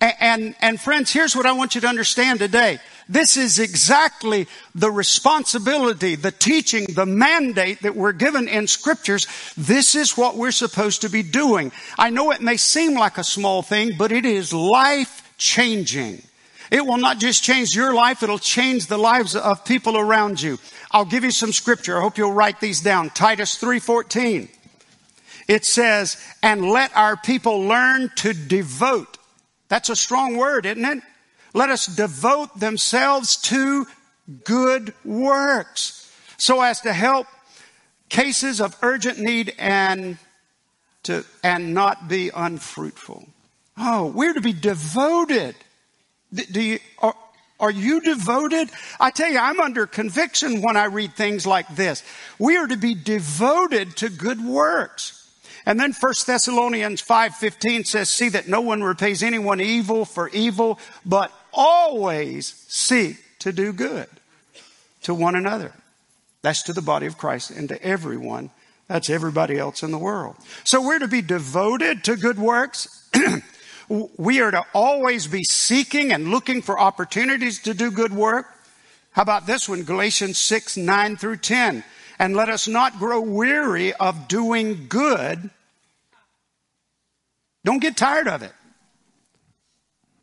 And, 0.04 0.54
and, 0.60 0.78
friends, 0.78 1.12
here's 1.12 1.34
what 1.34 1.46
I 1.46 1.52
want 1.52 1.74
you 1.74 1.80
to 1.80 1.86
understand 1.86 2.38
today. 2.38 2.78
This 3.08 3.38
is 3.38 3.58
exactly 3.58 4.46
the 4.74 4.90
responsibility, 4.90 6.14
the 6.14 6.30
teaching, 6.30 6.86
the 6.94 7.06
mandate 7.06 7.80
that 7.82 7.96
we're 7.96 8.12
given 8.12 8.46
in 8.46 8.66
scriptures. 8.66 9.26
This 9.56 9.94
is 9.94 10.16
what 10.16 10.36
we're 10.36 10.50
supposed 10.50 11.02
to 11.02 11.08
be 11.08 11.22
doing. 11.22 11.72
I 11.98 12.10
know 12.10 12.32
it 12.32 12.42
may 12.42 12.58
seem 12.58 12.94
like 12.94 13.16
a 13.16 13.24
small 13.24 13.62
thing, 13.62 13.96
but 13.96 14.12
it 14.12 14.26
is 14.26 14.52
life 14.52 15.32
changing. 15.38 16.22
It 16.70 16.84
will 16.84 16.98
not 16.98 17.18
just 17.18 17.42
change 17.42 17.74
your 17.74 17.94
life, 17.94 18.22
it'll 18.22 18.38
change 18.38 18.86
the 18.86 18.98
lives 18.98 19.34
of 19.34 19.64
people 19.64 19.96
around 19.96 20.40
you. 20.40 20.58
I'll 20.90 21.04
give 21.04 21.24
you 21.24 21.30
some 21.30 21.52
scripture. 21.52 21.98
I 21.98 22.02
hope 22.02 22.18
you'll 22.18 22.32
write 22.32 22.60
these 22.60 22.80
down. 22.80 23.10
Titus 23.10 23.56
3:14. 23.56 24.48
It 25.46 25.64
says, 25.64 26.16
"And 26.42 26.70
let 26.70 26.94
our 26.96 27.16
people 27.16 27.60
learn 27.62 28.10
to 28.16 28.32
devote." 28.32 29.18
That's 29.74 29.88
a 29.88 29.96
strong 29.96 30.36
word, 30.36 30.66
isn't 30.66 30.84
it? 30.84 31.02
Let 31.52 31.68
us 31.68 31.86
devote 31.86 32.60
themselves 32.60 33.36
to 33.48 33.88
good 34.44 34.94
works 35.04 36.14
so 36.36 36.62
as 36.62 36.82
to 36.82 36.92
help 36.92 37.26
cases 38.08 38.60
of 38.60 38.76
urgent 38.82 39.18
need 39.18 39.52
and 39.58 40.16
to, 41.02 41.24
and 41.42 41.74
not 41.74 42.06
be 42.06 42.30
unfruitful. 42.32 43.28
Oh, 43.76 44.12
we're 44.14 44.34
to 44.34 44.40
be 44.40 44.52
devoted. 44.52 45.56
Do 46.32 46.62
you, 46.62 46.78
are, 47.00 47.16
are 47.58 47.72
you 47.72 48.00
devoted? 48.00 48.70
I 49.00 49.10
tell 49.10 49.28
you, 49.28 49.40
I'm 49.40 49.58
under 49.58 49.88
conviction 49.88 50.62
when 50.62 50.76
I 50.76 50.84
read 50.84 51.14
things 51.14 51.48
like 51.48 51.66
this. 51.74 52.04
We 52.38 52.58
are 52.58 52.68
to 52.68 52.76
be 52.76 52.94
devoted 52.94 53.96
to 53.96 54.08
good 54.08 54.40
works. 54.40 55.23
And 55.66 55.80
then 55.80 55.92
1 55.92 56.26
Thessalonians 56.26 57.00
5:15 57.00 57.84
says, 57.84 58.10
"See 58.10 58.28
that 58.30 58.48
no 58.48 58.60
one 58.60 58.82
repays 58.82 59.22
anyone 59.22 59.60
evil 59.60 60.04
for 60.04 60.28
evil, 60.28 60.78
but 61.04 61.32
always 61.52 62.54
seek 62.68 63.16
to 63.40 63.52
do 63.52 63.72
good 63.72 64.08
to 65.02 65.14
one 65.14 65.36
another. 65.36 65.72
That's 66.42 66.62
to 66.64 66.72
the 66.72 66.82
body 66.82 67.06
of 67.06 67.16
Christ 67.16 67.50
and 67.50 67.68
to 67.68 67.82
everyone. 67.82 68.50
That's 68.88 69.08
everybody 69.08 69.58
else 69.58 69.82
in 69.82 69.92
the 69.92 69.98
world. 69.98 70.36
So 70.64 70.86
we're 70.86 70.98
to 70.98 71.08
be 71.08 71.22
devoted 71.22 72.04
to 72.04 72.16
good 72.16 72.38
works. 72.38 73.08
we 73.88 74.40
are 74.40 74.50
to 74.50 74.64
always 74.74 75.26
be 75.26 75.44
seeking 75.44 76.12
and 76.12 76.28
looking 76.28 76.60
for 76.60 76.78
opportunities 76.78 77.60
to 77.62 77.72
do 77.72 77.90
good 77.90 78.12
work. 78.12 78.46
How 79.12 79.22
about 79.22 79.46
this 79.46 79.68
one? 79.68 79.84
Galatians 79.84 80.38
6, 80.38 80.76
9 80.76 81.16
through 81.16 81.36
10. 81.36 81.84
And 82.18 82.36
let 82.36 82.48
us 82.48 82.68
not 82.68 82.98
grow 82.98 83.20
weary 83.20 83.92
of 83.92 84.28
doing 84.28 84.86
good. 84.88 85.50
Don't 87.64 87.80
get 87.80 87.96
tired 87.96 88.28
of 88.28 88.42
it. 88.42 88.52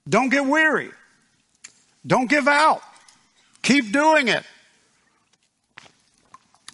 Don't 0.07 0.29
get 0.29 0.45
weary. 0.45 0.91
Don't 2.05 2.29
give 2.29 2.47
out. 2.47 2.81
Keep 3.61 3.91
doing 3.91 4.27
it. 4.27 4.43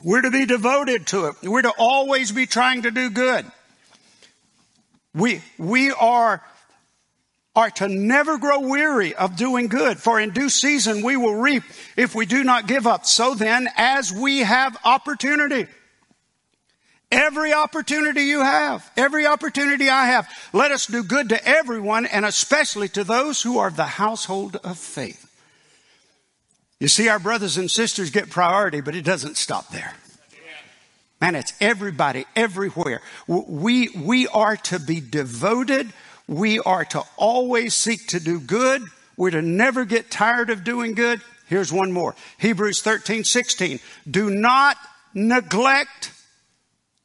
We're 0.03 0.21
to 0.21 0.31
be 0.31 0.45
devoted 0.45 1.07
to 1.07 1.25
it. 1.25 1.36
We're 1.43 1.63
to 1.63 1.74
always 1.77 2.31
be 2.31 2.45
trying 2.45 2.83
to 2.83 2.91
do 2.91 3.09
good. 3.09 3.45
We, 5.13 5.41
we 5.57 5.91
are, 5.91 6.43
are 7.57 7.71
to 7.71 7.89
never 7.89 8.37
grow 8.37 8.59
weary 8.59 9.15
of 9.15 9.35
doing 9.35 9.67
good, 9.67 9.97
for 9.97 10.19
in 10.19 10.29
due 10.29 10.47
season 10.47 11.03
we 11.03 11.17
will 11.17 11.35
reap 11.35 11.63
if 11.97 12.13
we 12.13 12.27
do 12.27 12.43
not 12.43 12.67
give 12.67 12.85
up. 12.85 13.05
So 13.05 13.33
then, 13.33 13.67
as 13.75 14.13
we 14.13 14.39
have 14.39 14.77
opportunity, 14.85 15.67
Every 17.09 17.53
opportunity 17.53 18.23
you 18.23 18.41
have, 18.41 18.91
every 18.97 19.25
opportunity 19.25 19.89
I 19.89 20.07
have, 20.07 20.29
let 20.51 20.71
us 20.71 20.87
do 20.87 21.03
good 21.03 21.29
to 21.29 21.47
everyone 21.47 22.05
and 22.05 22.25
especially 22.25 22.89
to 22.89 23.05
those 23.05 23.41
who 23.41 23.59
are 23.59 23.69
the 23.69 23.85
household 23.85 24.57
of 24.57 24.77
faith. 24.77 25.23
You 26.81 26.89
see, 26.89 27.07
our 27.07 27.17
brothers 27.17 27.55
and 27.55 27.71
sisters 27.71 28.11
get 28.11 28.29
priority, 28.29 28.81
but 28.81 28.93
it 28.93 29.05
doesn't 29.05 29.37
stop 29.37 29.69
there. 29.69 29.93
Man, 31.21 31.35
it's 31.35 31.53
everybody, 31.61 32.25
everywhere. 32.35 33.01
We, 33.25 33.89
we 33.89 34.27
are 34.27 34.57
to 34.57 34.77
be 34.77 34.99
devoted. 34.99 35.91
We 36.27 36.60
are 36.60 36.86
to 36.86 37.03
always 37.15 37.74
seek 37.74 38.07
to 38.07 38.19
do 38.19 38.39
good. 38.39 38.81
We're 39.15 39.31
to 39.31 39.41
never 39.41 39.86
get 39.86 40.12
tired 40.12 40.50
of 40.50 40.63
doing 40.63 40.93
good. 40.93 41.22
Here's 41.48 41.72
one 41.72 41.91
more. 41.91 42.15
Hebrews 42.38 42.81
13, 42.81 43.24
16. 43.24 43.79
Do 44.10 44.29
not 44.29 44.77
neglect 45.13 46.12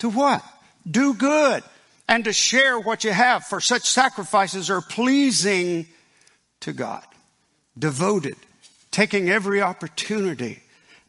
to 0.01 0.11
what? 0.11 0.45
Do 0.89 1.15
good 1.15 1.63
and 2.09 2.25
to 2.25 2.33
share 2.33 2.79
what 2.79 3.05
you 3.05 3.13
have, 3.13 3.45
for 3.45 3.61
such 3.61 3.89
sacrifices 3.89 4.69
are 4.69 4.83
pleasing 4.83 5.87
to 6.61 6.73
God. 6.73 7.05
Devoted, 7.79 8.37
taking 8.91 9.31
every 9.31 9.63
opportunity, 9.63 10.61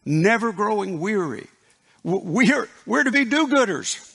never 0.06 0.54
growing 0.54 1.00
weary. 1.00 1.48
We're, 2.04 2.70
we're 2.86 3.04
to 3.04 3.12
be 3.12 3.26
do 3.26 3.48
gooders. 3.48 4.13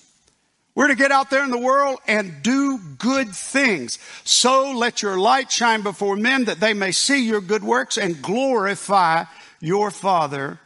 We're 0.79 0.87
to 0.87 0.95
get 0.95 1.11
out 1.11 1.29
there 1.29 1.43
in 1.43 1.51
the 1.51 1.59
world 1.59 1.99
and 2.07 2.41
do 2.41 2.79
good 2.79 3.31
things. 3.35 3.99
So 4.23 4.71
let 4.71 5.03
your 5.03 5.19
light 5.19 5.51
shine 5.51 5.83
before 5.83 6.15
men 6.15 6.45
that 6.45 6.61
they 6.61 6.73
may 6.73 6.93
see 6.93 7.27
your 7.27 7.41
good 7.41 7.65
works 7.65 7.99
and 7.99 8.23
glorify 8.23 9.25
your 9.59 9.91
Father 9.91 10.61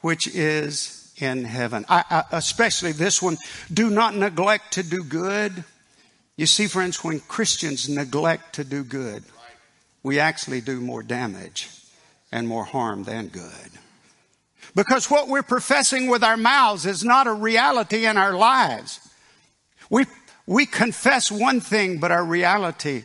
which 0.00 0.26
is 0.26 1.14
in 1.18 1.44
heaven. 1.44 1.84
I, 1.88 2.02
I, 2.10 2.24
especially 2.32 2.90
this 2.90 3.22
one. 3.22 3.38
Do 3.72 3.88
not 3.88 4.16
neglect 4.16 4.72
to 4.72 4.82
do 4.82 5.04
good. 5.04 5.62
You 6.36 6.46
see, 6.46 6.66
friends, 6.66 7.04
when 7.04 7.20
Christians 7.20 7.88
neglect 7.88 8.56
to 8.56 8.64
do 8.64 8.82
good, 8.82 9.22
we 10.02 10.18
actually 10.18 10.60
do 10.60 10.80
more 10.80 11.04
damage 11.04 11.70
and 12.32 12.48
more 12.48 12.64
harm 12.64 13.04
than 13.04 13.28
good. 13.28 13.70
Because 14.74 15.08
what 15.08 15.28
we're 15.28 15.44
professing 15.44 16.08
with 16.08 16.24
our 16.24 16.36
mouths 16.36 16.84
is 16.84 17.04
not 17.04 17.28
a 17.28 17.32
reality 17.32 18.06
in 18.06 18.16
our 18.16 18.32
lives. 18.32 19.08
We, 19.92 20.06
we 20.46 20.64
confess 20.64 21.30
one 21.30 21.60
thing, 21.60 21.98
but 21.98 22.10
our 22.10 22.24
reality 22.24 23.04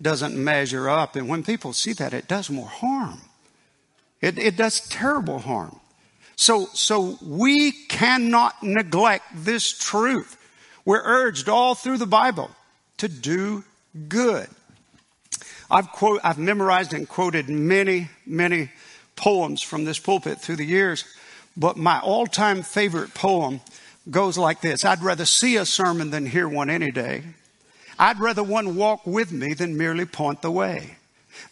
doesn't 0.00 0.36
measure 0.36 0.88
up. 0.88 1.16
And 1.16 1.28
when 1.28 1.42
people 1.42 1.72
see 1.72 1.92
that, 1.94 2.14
it 2.14 2.28
does 2.28 2.48
more 2.48 2.68
harm. 2.68 3.20
It, 4.20 4.38
it 4.38 4.56
does 4.56 4.88
terrible 4.88 5.40
harm. 5.40 5.80
So, 6.36 6.66
so 6.74 7.18
we 7.20 7.72
cannot 7.72 8.62
neglect 8.62 9.24
this 9.34 9.76
truth. 9.76 10.36
We're 10.84 11.02
urged 11.02 11.48
all 11.48 11.74
through 11.74 11.98
the 11.98 12.06
Bible 12.06 12.52
to 12.98 13.08
do 13.08 13.64
good. 14.08 14.46
I've 15.68 15.90
quote, 15.90 16.20
I've 16.22 16.38
memorized 16.38 16.94
and 16.94 17.08
quoted 17.08 17.48
many, 17.48 18.10
many 18.24 18.70
poems 19.16 19.60
from 19.60 19.84
this 19.84 19.98
pulpit 19.98 20.40
through 20.40 20.56
the 20.56 20.64
years, 20.64 21.04
but 21.56 21.76
my 21.76 21.98
all-time 21.98 22.62
favorite 22.62 23.12
poem 23.12 23.60
goes 24.10 24.38
like 24.38 24.60
this. 24.60 24.84
I'd 24.84 25.02
rather 25.02 25.24
see 25.24 25.56
a 25.56 25.66
sermon 25.66 26.10
than 26.10 26.26
hear 26.26 26.48
one 26.48 26.70
any 26.70 26.90
day. 26.90 27.22
I'd 27.98 28.20
rather 28.20 28.42
one 28.42 28.76
walk 28.76 29.06
with 29.06 29.32
me 29.32 29.54
than 29.54 29.76
merely 29.76 30.04
point 30.04 30.42
the 30.42 30.50
way. 30.50 30.96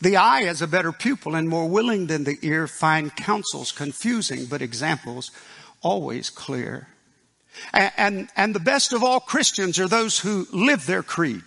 The 0.00 0.16
eye 0.16 0.42
is 0.42 0.62
a 0.62 0.66
better 0.66 0.92
pupil 0.92 1.34
and 1.34 1.48
more 1.48 1.68
willing 1.68 2.06
than 2.06 2.24
the 2.24 2.38
ear 2.42 2.66
find 2.66 3.14
counsels 3.14 3.72
confusing, 3.72 4.46
but 4.46 4.62
examples 4.62 5.30
always 5.82 6.30
clear. 6.30 6.88
And, 7.72 7.92
and, 7.96 8.28
and, 8.36 8.54
the 8.54 8.60
best 8.60 8.92
of 8.92 9.02
all 9.02 9.20
Christians 9.20 9.78
are 9.78 9.88
those 9.88 10.18
who 10.18 10.46
live 10.52 10.86
their 10.86 11.02
creed. 11.02 11.44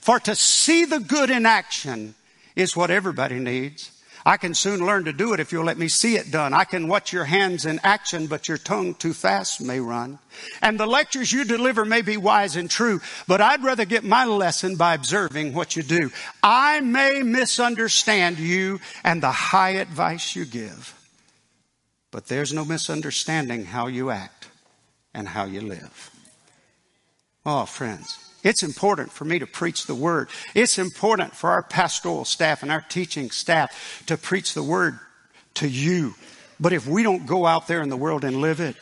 For 0.00 0.18
to 0.20 0.34
see 0.34 0.84
the 0.84 1.00
good 1.00 1.30
in 1.30 1.44
action 1.44 2.14
is 2.56 2.76
what 2.76 2.90
everybody 2.90 3.38
needs. 3.38 3.90
I 4.24 4.36
can 4.36 4.54
soon 4.54 4.84
learn 4.84 5.04
to 5.04 5.12
do 5.12 5.32
it 5.32 5.40
if 5.40 5.52
you'll 5.52 5.64
let 5.64 5.78
me 5.78 5.88
see 5.88 6.16
it 6.16 6.30
done. 6.30 6.52
I 6.52 6.64
can 6.64 6.88
watch 6.88 7.12
your 7.12 7.24
hands 7.24 7.64
in 7.64 7.80
action, 7.82 8.26
but 8.26 8.48
your 8.48 8.58
tongue 8.58 8.94
too 8.94 9.14
fast 9.14 9.60
may 9.60 9.80
run. 9.80 10.18
And 10.60 10.78
the 10.78 10.86
lectures 10.86 11.32
you 11.32 11.44
deliver 11.44 11.84
may 11.84 12.02
be 12.02 12.16
wise 12.16 12.56
and 12.56 12.70
true, 12.70 13.00
but 13.26 13.40
I'd 13.40 13.64
rather 13.64 13.84
get 13.84 14.04
my 14.04 14.24
lesson 14.24 14.76
by 14.76 14.94
observing 14.94 15.54
what 15.54 15.76
you 15.76 15.82
do. 15.82 16.10
I 16.42 16.80
may 16.80 17.22
misunderstand 17.22 18.38
you 18.38 18.80
and 19.04 19.22
the 19.22 19.32
high 19.32 19.70
advice 19.70 20.36
you 20.36 20.44
give, 20.44 20.94
but 22.10 22.26
there's 22.26 22.52
no 22.52 22.64
misunderstanding 22.64 23.64
how 23.64 23.86
you 23.86 24.10
act 24.10 24.48
and 25.14 25.28
how 25.28 25.44
you 25.44 25.60
live. 25.60 26.10
Oh, 27.44 27.64
friends, 27.64 28.18
it's 28.42 28.62
important 28.62 29.12
for 29.12 29.24
me 29.24 29.38
to 29.38 29.46
preach 29.46 29.86
the 29.86 29.94
word. 29.94 30.28
It's 30.54 30.78
important 30.78 31.34
for 31.34 31.50
our 31.50 31.62
pastoral 31.62 32.24
staff 32.24 32.62
and 32.62 32.72
our 32.72 32.80
teaching 32.80 33.30
staff 33.30 34.02
to 34.06 34.16
preach 34.16 34.54
the 34.54 34.62
word 34.62 34.98
to 35.54 35.68
you. 35.68 36.14
But 36.58 36.72
if 36.72 36.86
we 36.86 37.02
don't 37.02 37.26
go 37.26 37.46
out 37.46 37.66
there 37.66 37.82
in 37.82 37.88
the 37.88 37.96
world 37.96 38.24
and 38.24 38.40
live 38.40 38.60
it, 38.60 38.76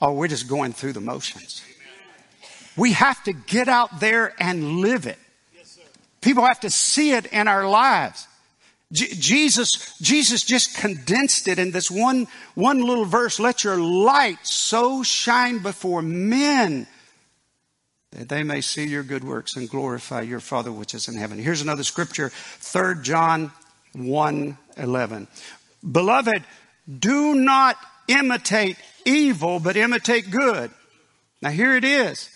oh, 0.00 0.12
we're 0.12 0.28
just 0.28 0.48
going 0.48 0.72
through 0.72 0.92
the 0.92 1.00
motions. 1.00 1.62
We 2.76 2.92
have 2.92 3.22
to 3.24 3.32
get 3.32 3.68
out 3.68 4.00
there 4.00 4.34
and 4.38 4.80
live 4.80 5.06
it. 5.06 5.18
People 6.20 6.44
have 6.44 6.60
to 6.60 6.70
see 6.70 7.12
it 7.12 7.26
in 7.26 7.48
our 7.48 7.68
lives. 7.68 8.26
J- 8.92 9.14
Jesus, 9.14 9.98
Jesus 10.00 10.42
just 10.42 10.76
condensed 10.76 11.48
it 11.48 11.58
in 11.58 11.72
this 11.72 11.90
one, 11.90 12.28
one 12.54 12.80
little 12.80 13.04
verse. 13.04 13.40
Let 13.40 13.64
your 13.64 13.76
light 13.76 14.38
so 14.42 15.02
shine 15.02 15.58
before 15.58 16.02
men 16.02 16.86
that 18.12 18.28
they 18.28 18.42
may 18.42 18.60
see 18.60 18.86
your 18.86 19.02
good 19.02 19.24
works 19.24 19.56
and 19.56 19.68
glorify 19.68 20.20
your 20.20 20.40
Father 20.40 20.70
which 20.70 20.94
is 20.94 21.08
in 21.08 21.16
heaven. 21.16 21.38
Here's 21.38 21.62
another 21.62 21.84
scripture, 21.84 22.30
3 22.30 23.02
John 23.02 23.52
1 23.94 24.58
11. 24.76 25.28
Beloved, 25.90 26.44
do 26.98 27.34
not 27.34 27.76
imitate 28.08 28.76
evil, 29.04 29.60
but 29.60 29.76
imitate 29.76 30.30
good. 30.30 30.70
Now 31.40 31.50
here 31.50 31.76
it 31.76 31.84
is. 31.84 32.28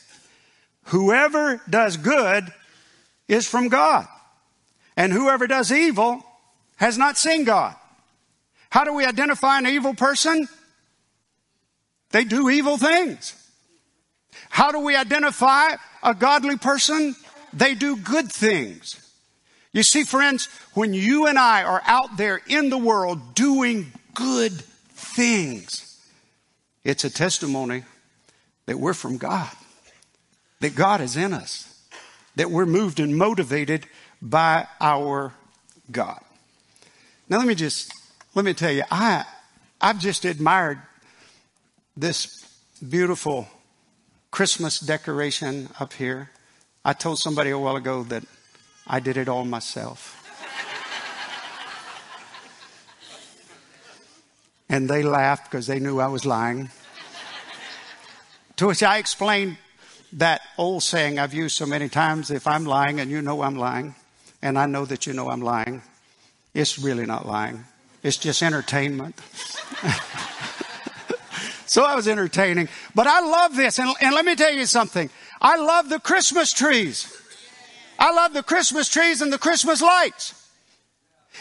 Whoever 0.85 1.61
does 1.68 1.97
good 1.97 2.52
is 3.28 3.47
from 3.47 3.68
God. 3.68 4.06
And 4.97 5.12
whoever 5.12 5.47
does 5.47 5.71
evil 5.71 6.25
has 6.76 6.97
not 6.97 7.18
seen 7.18 7.45
God. 7.45 7.75
How 8.71 8.85
do 8.85 8.95
we 8.95 9.04
identify 9.04 9.59
an 9.59 9.66
evil 9.66 9.95
person? 9.95 10.49
They 12.11 12.25
do 12.25 12.49
evil 12.49 12.78
things. 12.78 13.35
How 14.50 14.72
do 14.72 14.80
we 14.80 14.96
identify 14.96 15.76
a 16.02 16.14
godly 16.14 16.56
person? 16.56 17.14
They 17.52 17.74
do 17.74 17.96
good 17.96 18.30
things. 18.30 19.02
You 19.72 19.82
see, 19.82 20.04
friends, 20.04 20.48
when 20.74 20.94
you 20.94 21.26
and 21.26 21.38
I 21.38 21.62
are 21.62 21.82
out 21.84 22.16
there 22.16 22.40
in 22.46 22.70
the 22.70 22.78
world 22.78 23.34
doing 23.34 23.92
good 24.14 24.52
things, 24.52 26.00
it's 26.84 27.04
a 27.04 27.10
testimony 27.10 27.84
that 28.66 28.78
we're 28.78 28.94
from 28.94 29.18
God, 29.18 29.50
that 30.60 30.74
God 30.74 31.00
is 31.00 31.16
in 31.16 31.32
us, 31.34 31.78
that 32.36 32.50
we're 32.50 32.66
moved 32.66 33.00
and 33.00 33.16
motivated 33.16 33.86
by 34.22 34.66
our 34.80 35.34
God. 35.90 36.20
Now 37.28 37.38
let 37.38 37.46
me 37.46 37.54
just, 37.54 37.92
let 38.34 38.44
me 38.44 38.54
tell 38.54 38.72
you, 38.72 38.84
I, 38.90 39.24
I've 39.80 39.98
just 39.98 40.24
admired 40.24 40.80
this 41.96 42.48
beautiful 42.88 43.48
Christmas 44.37 44.81
decoration 44.81 45.71
up 45.81 45.95
here. 45.95 46.28
I 46.85 46.93
told 46.93 47.19
somebody 47.19 47.49
a 47.49 47.59
while 47.59 47.76
ago 47.76 48.02
that 48.02 48.23
I 48.87 49.00
did 49.00 49.16
it 49.16 49.31
all 49.31 49.47
myself. 49.47 50.12
and 54.69 54.90
they 54.90 55.02
laughed 55.02 55.50
because 55.50 55.66
they 55.66 55.81
knew 55.81 56.00
I 56.00 56.09
was 56.09 56.26
lying. 56.26 56.69
to 58.57 58.66
which 58.66 58.83
I 58.83 58.99
explained 58.99 59.57
that 60.12 60.43
old 60.59 60.83
saying 60.83 61.19
I've 61.19 61.33
used 61.33 61.57
so 61.57 61.64
many 61.64 61.88
times 61.88 62.31
if 62.31 62.47
I'm 62.47 62.66
lying 62.66 63.00
and 63.00 63.11
you 63.11 63.23
know 63.23 63.40
I'm 63.40 63.57
lying, 63.57 63.95
and 64.43 64.59
I 64.59 64.66
know 64.66 64.85
that 64.85 65.07
you 65.07 65.14
know 65.14 65.31
I'm 65.31 65.40
lying, 65.40 65.81
it's 66.52 66.78
really 66.78 67.07
not 67.07 67.25
lying. 67.25 67.64
It's 68.02 68.19
just 68.19 68.43
entertainment. 68.43 69.19
so 71.76 71.85
I 71.85 71.95
was 71.95 72.09
entertaining. 72.09 72.71
But 72.95 73.06
I 73.06 73.21
love 73.21 73.54
this. 73.54 73.78
And, 73.78 73.95
and 74.00 74.14
let 74.14 74.25
me 74.25 74.35
tell 74.35 74.50
you 74.50 74.64
something. 74.64 75.11
I 75.42 75.59
love 75.59 75.90
the 75.90 76.00
Christmas 76.00 76.54
trees. 76.54 77.14
I 77.99 78.12
love 78.12 78.33
the 78.33 78.42
Christmas 78.42 78.88
trees 78.88 79.20
and 79.20 79.31
the 79.31 79.37
Christmas 79.37 79.83
lights. 79.83 80.48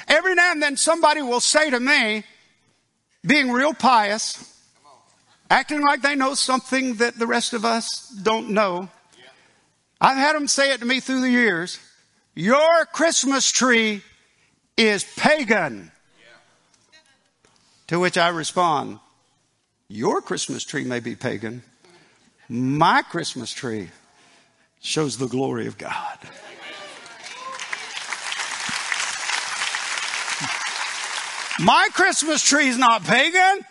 Every 0.10 0.36
now 0.36 0.52
and 0.52 0.62
then 0.62 0.76
somebody 0.76 1.22
will 1.22 1.40
say 1.40 1.70
to 1.70 1.80
me, 1.80 2.26
being 3.26 3.50
real 3.50 3.74
pious, 3.74 4.54
acting 5.50 5.82
like 5.82 6.02
they 6.02 6.16
know 6.16 6.34
something 6.34 6.96
that 6.96 7.18
the 7.18 7.28
rest 7.28 7.54
of 7.54 7.64
us 7.64 8.10
don't 8.22 8.50
know. 8.50 8.90
I've 10.02 10.18
had 10.18 10.36
them 10.36 10.50
say 10.50 10.74
it 10.74 10.82
to 10.82 10.86
me 10.86 11.00
through 11.00 11.22
the 11.22 11.32
years. 11.32 11.80
Your 12.36 12.86
Christmas 12.88 13.50
tree 13.50 14.02
is 14.76 15.06
pagan. 15.16 15.94
To 17.88 18.00
which 18.02 18.18
I 18.18 18.28
respond, 18.28 19.00
Your 19.88 20.20
Christmas 20.22 20.64
tree 20.64 20.84
may 20.84 21.00
be 21.00 21.16
pagan. 21.16 21.62
My 22.50 23.04
Christmas 23.04 23.52
tree 23.54 23.90
shows 24.82 25.18
the 25.18 25.28
glory 25.28 25.68
of 25.68 25.78
God. 25.78 26.18
My 31.60 31.88
Christmas 31.94 32.42
tree 32.44 32.68
is 32.68 32.78
not 32.78 33.04
pagan. 33.04 33.66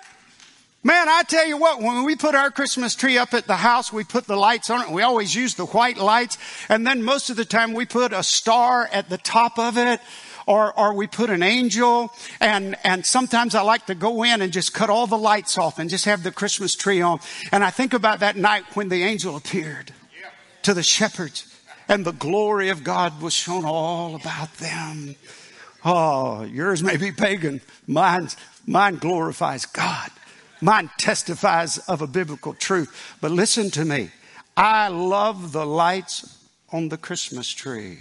Man, 0.84 1.08
I 1.08 1.22
tell 1.26 1.46
you 1.46 1.56
what, 1.56 1.82
when 1.82 2.04
we 2.04 2.14
put 2.14 2.34
our 2.34 2.50
Christmas 2.50 2.94
tree 2.94 3.18
up 3.18 3.34
at 3.34 3.46
the 3.46 3.56
house, 3.56 3.92
we 3.92 4.04
put 4.04 4.26
the 4.26 4.36
lights 4.36 4.70
on 4.70 4.82
it. 4.82 4.90
We 4.90 5.02
always 5.02 5.34
use 5.34 5.54
the 5.54 5.66
white 5.66 5.96
lights. 5.96 6.38
And 6.68 6.86
then 6.86 7.02
most 7.02 7.28
of 7.28 7.36
the 7.36 7.44
time 7.44 7.72
we 7.72 7.86
put 7.86 8.12
a 8.12 8.22
star 8.22 8.88
at 8.92 9.08
the 9.08 9.18
top 9.18 9.58
of 9.58 9.76
it 9.78 10.00
or, 10.46 10.78
or 10.78 10.94
we 10.94 11.06
put 11.06 11.30
an 11.30 11.42
angel 11.42 12.12
and, 12.40 12.76
and 12.84 13.04
sometimes 13.04 13.54
I 13.54 13.62
like 13.62 13.86
to 13.86 13.94
go 13.94 14.22
in 14.22 14.42
and 14.42 14.52
just 14.52 14.74
cut 14.74 14.90
all 14.90 15.06
the 15.06 15.18
lights 15.18 15.58
off 15.58 15.78
and 15.78 15.88
just 15.88 16.04
have 16.04 16.22
the 16.22 16.32
Christmas 16.32 16.74
tree 16.74 17.00
on. 17.00 17.20
And 17.52 17.64
I 17.64 17.70
think 17.70 17.94
about 17.94 18.20
that 18.20 18.36
night 18.36 18.64
when 18.74 18.88
the 18.88 19.02
angel 19.02 19.36
appeared 19.36 19.92
to 20.62 20.74
the 20.74 20.82
shepherds 20.82 21.54
and 21.88 22.04
the 22.04 22.12
glory 22.12 22.68
of 22.68 22.84
God 22.84 23.20
was 23.20 23.34
shown 23.34 23.64
all 23.64 24.14
about 24.14 24.54
them. 24.54 25.16
Oh, 25.84 26.42
yours 26.44 26.82
may 26.82 26.96
be 26.96 27.12
pagan. 27.12 27.60
Mine, 27.86 28.28
mine 28.66 28.96
glorifies 28.96 29.66
God. 29.66 30.10
Mine 30.60 30.90
testifies 30.96 31.78
of 31.78 32.00
a 32.00 32.06
biblical 32.06 32.54
truth. 32.54 33.16
But 33.20 33.32
listen 33.32 33.70
to 33.72 33.84
me. 33.84 34.10
I 34.56 34.88
love 34.88 35.52
the 35.52 35.66
lights 35.66 36.38
on 36.72 36.88
the 36.88 36.96
Christmas 36.96 37.50
tree. 37.50 37.98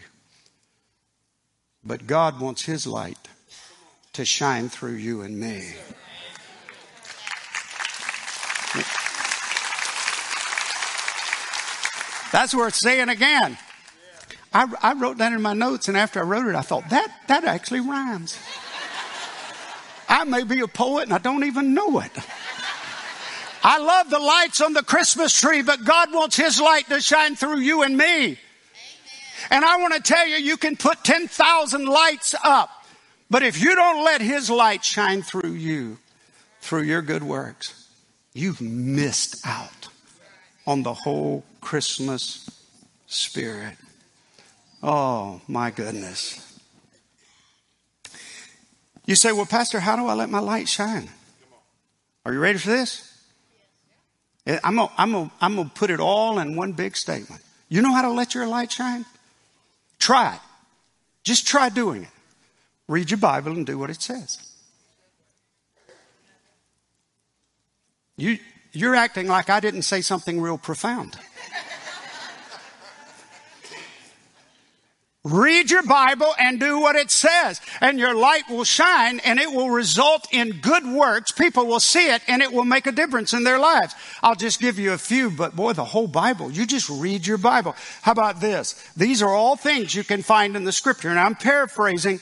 But 1.86 2.08
God 2.08 2.40
wants 2.40 2.64
His 2.64 2.88
light 2.88 3.18
to 4.14 4.26
shine 4.26 4.70
through 4.70 4.96
you 4.96 5.22
and 5.22 5.40
me. 5.40 5.74
That's 12.32 12.56
worth 12.56 12.76
saying 12.76 13.10
again. 13.10 13.58
I, 14.54 14.68
I, 14.82 14.94
wrote 14.94 15.18
that 15.18 15.34
in 15.34 15.42
my 15.42 15.54
notes, 15.54 15.88
and 15.88 15.98
after 15.98 16.20
I 16.20 16.24
wrote 16.24 16.48
it, 16.48 16.56
I 16.56 16.62
thought 16.62 16.90
that 16.90 17.12
that 17.28 17.44
actually 17.44 17.80
rhymes. 17.80 18.40
I 20.08 20.24
may 20.26 20.44
be 20.44 20.60
a 20.60 20.68
poet, 20.68 21.04
and 21.04 21.14
I 21.14 21.18
don't 21.18 21.44
even 21.44 21.74
know 21.74 22.00
it. 22.00 22.12
I 23.64 23.78
love 23.78 24.10
the 24.10 24.20
lights 24.20 24.62
on 24.62 24.74
the 24.74 24.84
Christmas 24.84 25.40
tree, 25.40 25.62
but 25.62 25.86
God 25.86 26.14
wants 26.14 26.36
His 26.36 26.60
light 26.60 26.88
to 26.90 27.02
shine 27.02 27.36
through 27.36 27.60
you 27.60 27.84
and 27.84 27.98
me. 27.98 28.38
And 29.50 29.66
I 29.66 29.78
want 29.78 29.94
to 29.94 30.02
tell 30.02 30.28
you, 30.28 30.38
you 30.38 30.58
can 30.58 30.76
put 30.76 31.04
10,000 31.04 31.86
lights 31.86 32.36
up, 32.44 32.70
but 33.30 33.44
if 33.44 33.62
you 33.62 33.76
don't 33.76 34.04
let 34.04 34.22
His 34.22 34.50
light 34.50 34.84
shine 34.84 35.22
through 35.22 35.54
you, 35.54 35.98
through 36.62 36.84
your 36.84 37.02
good 37.02 37.24
works, 37.24 37.88
you've 38.34 38.62
missed 38.62 39.46
out 39.46 39.90
on 40.66 40.84
the 40.84 40.94
whole 40.94 41.44
Christmas 41.62 42.50
spirit. 43.08 43.76
Oh, 44.82 45.42
my 45.48 45.72
goodness. 45.72 46.40
You 49.06 49.16
say, 49.16 49.32
well, 49.34 49.46
Pastor, 49.46 49.82
how 49.82 49.96
do 49.98 50.08
I 50.08 50.14
let 50.14 50.30
my 50.30 50.40
light 50.40 50.70
shine? 50.70 51.10
Are 52.26 52.32
you 52.32 52.40
ready 52.40 52.58
for 52.58 52.70
this? 52.70 53.10
I'm 54.46 54.76
going 54.76 55.30
to 55.30 55.72
put 55.76 55.90
it 55.90 56.00
all 56.00 56.40
in 56.40 56.56
one 56.56 56.72
big 56.72 56.96
statement. 56.96 57.42
You 57.68 57.82
know 57.82 57.94
how 57.94 58.02
to 58.02 58.12
let 58.12 58.34
your 58.34 58.48
light 58.48 58.72
shine? 58.72 59.06
Try 60.04 60.36
it. 60.36 60.42
Just 61.24 61.48
try 61.48 61.70
doing 61.70 62.04
it. 62.04 62.10
Read 62.90 63.10
your 63.10 63.20
Bible 63.20 63.54
and 63.54 63.66
do 63.66 63.80
what 63.80 63.90
it 63.90 64.02
says. 64.02 64.38
You, 68.18 68.38
you're 68.74 68.96
acting 68.96 69.30
like 69.30 69.50
I 69.50 69.62
didn't 69.62 69.84
say 69.84 70.02
something 70.02 70.42
real 70.42 70.58
profound. 70.58 71.18
Read 75.26 75.72
your 75.72 75.84
Bible 75.84 76.34
and 76.38 76.60
do 76.60 76.82
what 76.82 76.98
it 76.98 77.10
says, 77.10 77.62
and 77.80 77.98
your 77.98 78.14
light 78.14 78.44
will 78.50 78.66
shine 78.66 79.22
and 79.22 79.40
it 79.40 79.50
will 79.50 79.70
result 79.70 80.28
in 80.34 80.60
good 80.60 80.86
works. 80.86 81.32
People 81.32 81.66
will 81.66 81.80
see 81.80 82.12
it 82.12 82.22
and 82.28 82.42
it 82.42 82.52
will 82.52 82.66
make 82.66 82.88
a 82.88 82.92
difference 82.92 83.32
in 83.32 83.46
their 83.46 83.58
lives. 83.58 83.96
I'll 84.22 84.36
just 84.36 84.60
give 84.60 84.78
you 84.78 84.92
a 84.92 84.98
few, 84.98 85.32
but 85.32 85.56
boy, 85.56 85.72
the 85.72 85.86
whole 85.86 86.10
Bible, 86.10 86.52
you 86.52 86.66
just 86.66 86.90
read 86.90 87.26
your 87.26 87.38
Bible. 87.38 87.74
How 88.02 88.12
about 88.12 88.42
this? 88.42 88.74
These 88.98 89.22
are 89.22 89.30
all 89.30 89.56
things 89.56 89.96
you 89.96 90.04
can 90.04 90.24
find 90.24 90.58
in 90.58 90.66
the 90.66 90.74
scripture, 90.74 91.10
and 91.10 91.20
I'm 91.20 91.36
paraphrasing, 91.36 92.20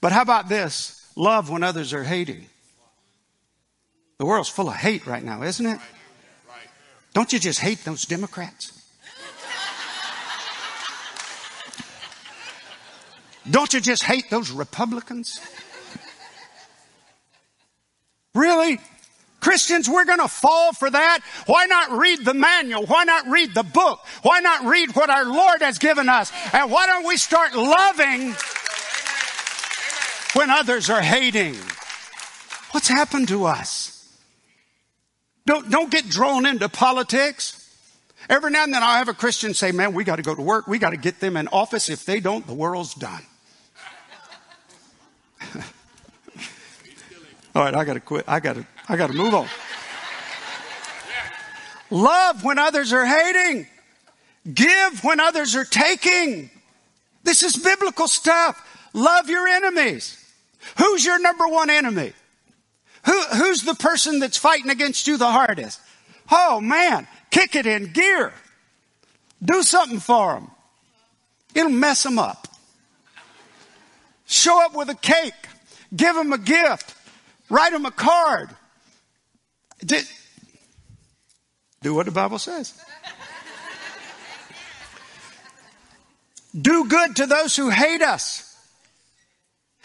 but 0.00 0.12
how 0.12 0.22
about 0.22 0.48
this? 0.48 1.10
Love 1.16 1.50
when 1.50 1.64
others 1.64 1.92
are 1.92 2.04
hating. 2.04 2.46
The 4.18 4.26
world's 4.26 4.48
full 4.48 4.68
of 4.68 4.76
hate 4.76 5.08
right 5.08 5.24
now, 5.24 5.42
isn't 5.42 5.66
it? 5.66 5.80
Don't 7.14 7.32
you 7.32 7.40
just 7.40 7.58
hate 7.58 7.84
those 7.84 8.04
Democrats? 8.04 8.77
Don't 13.50 13.72
you 13.72 13.80
just 13.80 14.02
hate 14.02 14.30
those 14.30 14.50
Republicans? 14.50 15.40
Really? 18.34 18.78
Christians, 19.40 19.88
we're 19.88 20.04
going 20.04 20.18
to 20.18 20.28
fall 20.28 20.72
for 20.72 20.90
that. 20.90 21.20
Why 21.46 21.66
not 21.66 21.92
read 21.92 22.24
the 22.24 22.34
manual? 22.34 22.86
Why 22.86 23.04
not 23.04 23.26
read 23.28 23.54
the 23.54 23.62
book? 23.62 24.00
Why 24.22 24.40
not 24.40 24.64
read 24.64 24.94
what 24.94 25.10
our 25.10 25.24
Lord 25.24 25.62
has 25.62 25.78
given 25.78 26.08
us? 26.08 26.32
And 26.52 26.70
why 26.70 26.86
don't 26.86 27.06
we 27.06 27.16
start 27.16 27.54
loving 27.54 28.34
when 30.34 30.50
others 30.50 30.90
are 30.90 31.00
hating? 31.00 31.54
What's 32.72 32.88
happened 32.88 33.28
to 33.28 33.44
us? 33.44 33.94
Don't, 35.46 35.70
don't 35.70 35.90
get 35.90 36.08
drawn 36.08 36.44
into 36.44 36.68
politics. 36.68 37.64
Every 38.28 38.50
now 38.50 38.64
and 38.64 38.74
then 38.74 38.82
I'll 38.82 38.98
have 38.98 39.08
a 39.08 39.14
Christian 39.14 39.54
say, 39.54 39.72
man, 39.72 39.94
we 39.94 40.04
got 40.04 40.16
to 40.16 40.22
go 40.22 40.34
to 40.34 40.42
work. 40.42 40.66
We 40.66 40.78
got 40.78 40.90
to 40.90 40.96
get 40.96 41.20
them 41.20 41.36
in 41.36 41.48
office. 41.48 41.88
If 41.88 42.04
they 42.04 42.20
don't, 42.20 42.46
the 42.46 42.54
world's 42.54 42.94
done. 42.94 43.22
All 47.54 47.64
right, 47.64 47.74
I 47.74 47.84
got 47.84 47.94
to 47.94 48.00
quit. 48.00 48.24
I 48.28 48.40
got 48.40 48.56
to, 48.56 48.66
I 48.88 48.96
got 48.96 49.08
to 49.08 49.16
move 49.16 49.34
on. 49.34 49.48
Love 51.90 52.44
when 52.44 52.58
others 52.58 52.92
are 52.92 53.06
hating. 53.06 53.66
Give 54.52 55.02
when 55.02 55.20
others 55.20 55.56
are 55.56 55.64
taking. 55.64 56.50
This 57.24 57.42
is 57.42 57.56
biblical 57.56 58.08
stuff. 58.08 58.64
Love 58.92 59.28
your 59.28 59.46
enemies. 59.46 60.24
Who's 60.78 61.04
your 61.04 61.18
number 61.18 61.46
one 61.46 61.70
enemy? 61.70 62.12
Who, 63.06 63.22
who's 63.36 63.62
the 63.62 63.74
person 63.74 64.18
that's 64.18 64.36
fighting 64.36 64.70
against 64.70 65.06
you 65.06 65.16
the 65.16 65.30
hardest? 65.30 65.80
Oh 66.30 66.60
man, 66.60 67.06
kick 67.30 67.54
it 67.54 67.66
in 67.66 67.92
gear. 67.92 68.32
Do 69.42 69.62
something 69.62 70.00
for 70.00 70.34
them. 70.34 70.50
It'll 71.54 71.70
mess 71.70 72.02
them 72.02 72.18
up. 72.18 72.48
Show 74.26 74.64
up 74.64 74.74
with 74.74 74.90
a 74.90 74.94
cake. 74.94 75.32
Give 75.94 76.14
them 76.14 76.32
a 76.32 76.38
gift. 76.38 76.94
Write 77.48 77.72
them 77.72 77.86
a 77.86 77.90
card. 77.90 78.50
Did, 79.84 80.04
do 81.82 81.94
what 81.94 82.06
the 82.06 82.12
Bible 82.12 82.38
says. 82.38 82.74
do 86.60 86.88
good 86.88 87.16
to 87.16 87.26
those 87.26 87.56
who 87.56 87.70
hate 87.70 88.02
us. 88.02 88.44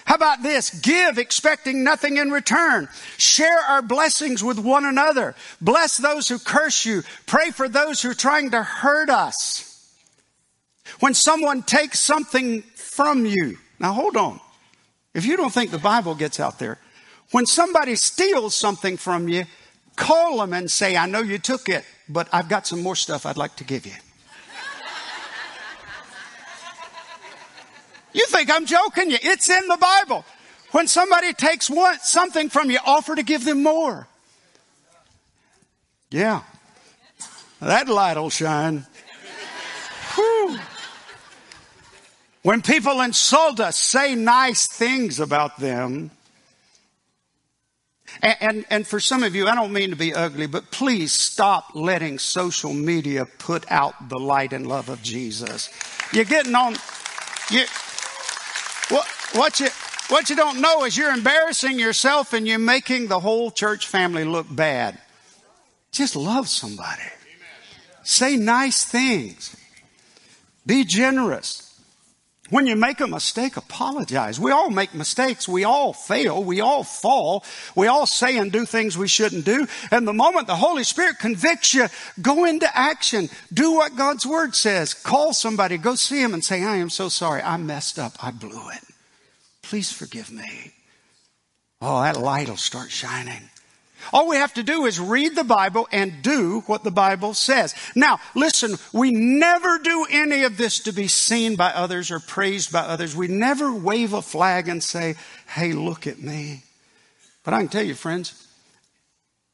How 0.05 0.15
about 0.15 0.43
this? 0.43 0.69
Give 0.81 1.17
expecting 1.17 1.83
nothing 1.83 2.17
in 2.17 2.29
return. 2.29 2.89
Share 3.17 3.59
our 3.59 3.81
blessings 3.81 4.43
with 4.43 4.59
one 4.59 4.85
another. 4.85 5.33
Bless 5.61 5.97
those 5.97 6.27
who 6.27 6.39
curse 6.39 6.85
you. 6.85 7.03
Pray 7.25 7.51
for 7.51 7.69
those 7.69 8.01
who 8.01 8.11
are 8.11 8.15
trying 8.15 8.51
to 8.51 8.63
hurt 8.63 9.09
us. 9.09 9.69
When 10.99 11.13
someone 11.13 11.63
takes 11.63 11.99
something 11.99 12.63
from 12.75 13.25
you, 13.25 13.57
now 13.79 13.93
hold 13.93 14.17
on. 14.17 14.41
If 15.13 15.25
you 15.25 15.37
don't 15.37 15.53
think 15.53 15.71
the 15.71 15.77
Bible 15.77 16.15
gets 16.15 16.39
out 16.39 16.59
there, 16.59 16.79
when 17.33 17.47
somebody 17.47 17.95
steals 17.95 18.53
something 18.53 18.95
from 18.95 19.27
you, 19.27 19.45
call 19.95 20.37
them 20.37 20.53
and 20.53 20.69
say, 20.69 20.95
I 20.95 21.07
know 21.07 21.19
you 21.19 21.39
took 21.39 21.67
it, 21.67 21.83
but 22.07 22.27
I've 22.31 22.47
got 22.47 22.67
some 22.67 22.83
more 22.83 22.95
stuff 22.95 23.25
I'd 23.25 23.37
like 23.37 23.55
to 23.55 23.63
give 23.63 23.87
you. 23.87 23.93
You 28.13 28.27
think 28.27 28.51
I'm 28.51 28.67
joking 28.67 29.09
you. 29.09 29.17
It's 29.19 29.49
in 29.49 29.67
the 29.67 29.77
Bible. 29.77 30.23
When 30.73 30.87
somebody 30.87 31.33
takes 31.33 31.71
one, 31.71 31.97
something 32.01 32.49
from 32.49 32.69
you, 32.69 32.77
offer 32.85 33.15
to 33.15 33.23
give 33.23 33.45
them 33.45 33.63
more. 33.63 34.07
Yeah. 36.11 36.41
That 37.59 37.87
light 37.87 38.17
will 38.17 38.29
shine. 38.29 38.85
Whew. 40.13 40.59
When 42.43 42.61
people 42.61 43.01
insult 43.01 43.59
us, 43.59 43.75
say 43.75 44.13
nice 44.13 44.67
things 44.67 45.19
about 45.19 45.57
them. 45.59 46.11
And, 48.23 48.37
and, 48.39 48.65
and, 48.69 48.87
for 48.87 49.01
some 49.01 49.21
of 49.21 49.35
you, 49.35 49.47
I 49.47 49.55
don't 49.55 49.73
mean 49.73 49.89
to 49.89 49.97
be 49.97 50.13
ugly, 50.13 50.47
but 50.47 50.71
please 50.71 51.11
stop 51.11 51.75
letting 51.75 52.19
social 52.19 52.73
media 52.73 53.25
put 53.25 53.69
out 53.69 54.07
the 54.07 54.17
light 54.17 54.53
and 54.53 54.65
love 54.65 54.87
of 54.87 55.03
Jesus. 55.03 55.69
You're 56.13 56.23
getting 56.23 56.55
on, 56.55 56.77
you, 57.49 57.65
what, 58.87 59.05
what 59.33 59.59
you, 59.59 59.67
what 60.07 60.29
you 60.29 60.37
don't 60.37 60.61
know 60.61 60.85
is 60.85 60.95
you're 60.95 61.11
embarrassing 61.11 61.77
yourself 61.77 62.31
and 62.31 62.47
you're 62.47 62.59
making 62.59 63.07
the 63.07 63.19
whole 63.19 63.51
church 63.51 63.87
family 63.87 64.23
look 64.23 64.47
bad. 64.49 64.97
Just 65.91 66.15
love 66.15 66.47
somebody. 66.47 67.03
Say 68.03 68.37
nice 68.37 68.85
things. 68.85 69.53
Be 70.65 70.85
generous. 70.85 71.62
When 72.53 72.67
you 72.67 72.75
make 72.75 72.99
a 72.99 73.07
mistake, 73.07 73.57
apologize. 73.57 74.39
We 74.39 74.51
all 74.51 74.69
make 74.69 74.93
mistakes. 74.93 75.49
We 75.49 75.63
all 75.63 75.91
fail. 75.91 76.43
We 76.43 76.61
all 76.61 76.83
fall. 76.83 77.43
We 77.75 77.87
all 77.87 78.05
say 78.05 78.37
and 78.37 78.51
do 78.51 78.63
things 78.63 78.95
we 78.95 79.07
shouldn't 79.07 79.43
do. 79.43 79.65
And 79.89 80.07
the 80.07 80.13
moment 80.13 80.45
the 80.45 80.57
Holy 80.57 80.83
Spirit 80.83 81.17
convicts 81.17 81.73
you, 81.73 81.87
go 82.21 82.45
into 82.45 82.69
action. 82.77 83.29
Do 83.51 83.71
what 83.73 83.95
God's 83.95 84.27
Word 84.27 84.53
says. 84.53 84.93
Call 84.93 85.33
somebody. 85.33 85.79
Go 85.79 85.95
see 85.95 86.21
him 86.21 86.31
and 86.35 86.43
say, 86.43 86.63
I 86.63 86.75
am 86.75 86.91
so 86.91 87.09
sorry. 87.09 87.41
I 87.41 87.57
messed 87.57 87.97
up. 87.97 88.23
I 88.23 88.29
blew 88.29 88.69
it. 88.69 88.83
Please 89.63 89.91
forgive 89.91 90.31
me. 90.31 90.73
Oh, 91.81 92.03
that 92.03 92.17
light 92.17 92.49
will 92.49 92.57
start 92.57 92.91
shining. 92.91 93.49
All 94.11 94.27
we 94.27 94.35
have 94.35 94.53
to 94.55 94.63
do 94.63 94.85
is 94.85 94.99
read 94.99 95.35
the 95.35 95.43
Bible 95.43 95.87
and 95.91 96.21
do 96.21 96.61
what 96.67 96.83
the 96.83 96.91
Bible 96.91 97.33
says. 97.33 97.75
Now, 97.95 98.19
listen, 98.35 98.75
we 98.91 99.11
never 99.11 99.77
do 99.79 100.05
any 100.09 100.43
of 100.43 100.57
this 100.57 100.79
to 100.81 100.91
be 100.91 101.07
seen 101.07 101.55
by 101.55 101.71
others 101.71 102.11
or 102.11 102.19
praised 102.19 102.71
by 102.71 102.81
others. 102.81 103.15
We 103.15 103.27
never 103.27 103.73
wave 103.73 104.13
a 104.13 104.21
flag 104.21 104.67
and 104.67 104.83
say, 104.83 105.15
hey, 105.47 105.73
look 105.73 106.07
at 106.07 106.21
me. 106.21 106.63
But 107.43 107.53
I 107.53 107.59
can 107.59 107.69
tell 107.69 107.83
you, 107.83 107.95
friends, 107.95 108.47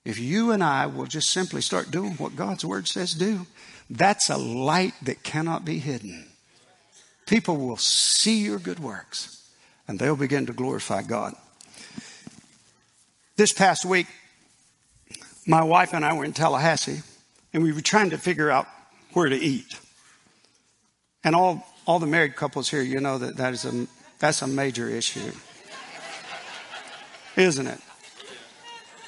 if 0.05 0.19
you 0.19 0.51
and 0.51 0.63
I 0.63 0.87
will 0.87 1.05
just 1.05 1.29
simply 1.31 1.61
start 1.61 1.91
doing 1.91 2.13
what 2.13 2.35
God's 2.35 2.65
Word 2.65 2.87
says 2.87 3.13
do, 3.13 3.45
that's 3.89 4.29
a 4.29 4.37
light 4.37 4.93
that 5.03 5.23
cannot 5.23 5.65
be 5.65 5.79
hidden. 5.79 6.27
People 7.25 7.57
will 7.57 7.77
see 7.77 8.39
your 8.43 8.59
good 8.59 8.79
works 8.79 9.47
and 9.87 9.99
they'll 9.99 10.15
begin 10.15 10.45
to 10.45 10.53
glorify 10.53 11.01
God. 11.01 11.33
This 13.35 13.53
past 13.53 13.85
week, 13.85 14.07
my 15.45 15.63
wife 15.63 15.93
and 15.93 16.05
I 16.05 16.13
were 16.13 16.25
in 16.25 16.33
Tallahassee 16.33 17.01
and 17.53 17.63
we 17.63 17.71
were 17.71 17.81
trying 17.81 18.11
to 18.11 18.17
figure 18.17 18.49
out 18.49 18.67
where 19.13 19.29
to 19.29 19.35
eat. 19.35 19.79
And 21.23 21.35
all, 21.35 21.65
all 21.85 21.99
the 21.99 22.07
married 22.07 22.35
couples 22.35 22.69
here, 22.69 22.81
you 22.81 22.99
know 22.99 23.17
that, 23.17 23.37
that 23.37 23.53
is 23.53 23.65
a, 23.65 23.87
that's 24.19 24.41
a 24.41 24.47
major 24.47 24.87
issue. 24.87 25.31
Isn't 27.35 27.67
it? 27.67 27.79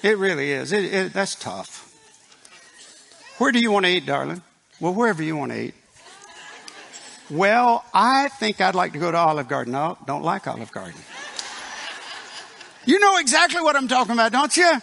It 0.04 0.18
really 0.18 0.52
is. 0.52 0.72
It, 0.72 0.94
it, 0.94 1.14
that's 1.14 1.36
tough. 1.36 1.88
Where 3.38 3.52
do 3.52 3.60
you 3.60 3.72
want 3.72 3.86
to 3.86 3.92
eat, 3.92 4.06
darling? 4.06 4.42
Well, 4.80 4.94
wherever 4.94 5.22
you 5.22 5.38
want 5.38 5.52
to 5.52 5.60
eat. 5.60 5.74
Well, 7.30 7.86
I 7.94 8.28
think 8.28 8.60
I'd 8.60 8.76
like 8.76 8.94
to 8.94 9.00
go 9.00 9.12
to 9.12 9.18
Olive 9.18 9.48
Garden. 9.48 9.74
No, 9.74 9.98
don't 10.06 10.24
like 10.24 10.48
Olive 10.48 10.72
Garden. 10.72 11.00
You 12.86 13.00
know 13.00 13.18
exactly 13.18 13.62
what 13.62 13.76
I'm 13.76 13.88
talking 13.88 14.14
about, 14.14 14.32
don't 14.32 14.56
you? 14.58 14.82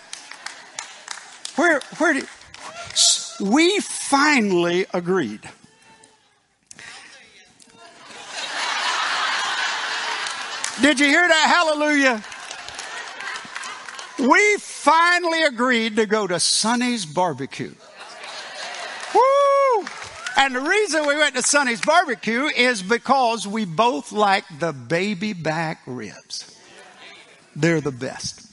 Where, 1.59 1.81
where 1.97 2.13
did, 2.13 2.25
we 3.41 3.81
finally 3.81 4.87
agreed. 4.95 5.41
Did 10.81 11.01
you 11.01 11.07
hear 11.07 11.27
that? 11.27 11.67
Hallelujah. 11.75 12.23
We 14.31 14.57
finally 14.59 15.43
agreed 15.43 15.97
to 15.97 16.07
go 16.07 16.29
to 16.29 16.39
Sonny's 16.39 17.05
Barbecue. 17.05 17.75
Woo! 19.13 19.87
And 20.37 20.55
the 20.55 20.61
reason 20.61 21.09
we 21.09 21.17
went 21.17 21.35
to 21.35 21.43
Sonny's 21.43 21.81
Barbecue 21.81 22.45
is 22.45 22.85
because 22.85 23.49
we 23.49 23.65
both 23.65 24.13
like 24.13 24.45
the 24.61 24.73
baby 24.73 25.33
back 25.33 25.81
ribs. 25.87 26.57
They're 27.57 27.81
the 27.81 27.91
best. 27.91 28.49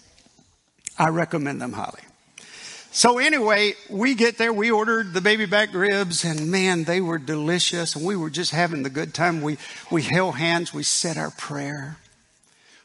I 0.98 1.10
recommend 1.10 1.62
them 1.62 1.74
highly. 1.74 2.05
So 2.95 3.17
anyway, 3.17 3.73
we 3.89 4.15
get 4.15 4.38
there, 4.38 4.53
we 4.53 4.71
ordered 4.71 5.12
the 5.12 5.19
baby 5.19 5.45
back 5.45 5.73
ribs 5.73 6.23
and 6.23 6.49
man, 6.49 6.86
they 6.86 7.01
were 7.01 7.17
delicious 7.17 7.93
and 7.93 8.05
we 8.05 8.15
were 8.15 8.29
just 8.29 8.51
having 8.51 8.84
the 8.84 8.89
good 8.89 9.13
time. 9.13 9.41
We, 9.41 9.58
we 9.91 10.01
held 10.01 10.38
hands, 10.38 10.73
we 10.73 10.84
said 10.84 11.17
our 11.17 11.31
prayer. 11.31 11.97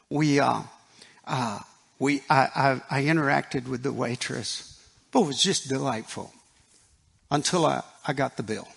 We, 0.09 0.41
uh, 0.41 0.63
uh, 1.25 1.59
we, 1.97 2.23
I, 2.29 2.81
I, 2.89 2.99
I 2.99 3.03
interacted 3.03 3.69
with 3.69 3.83
the 3.83 3.93
waitress, 3.93 4.85
but 5.13 5.21
it 5.21 5.27
was 5.27 5.41
just 5.41 5.69
delightful 5.69 6.33
until 7.31 7.65
I, 7.65 7.81
I 8.05 8.11
got 8.11 8.35
the 8.35 8.43
bill. 8.43 8.67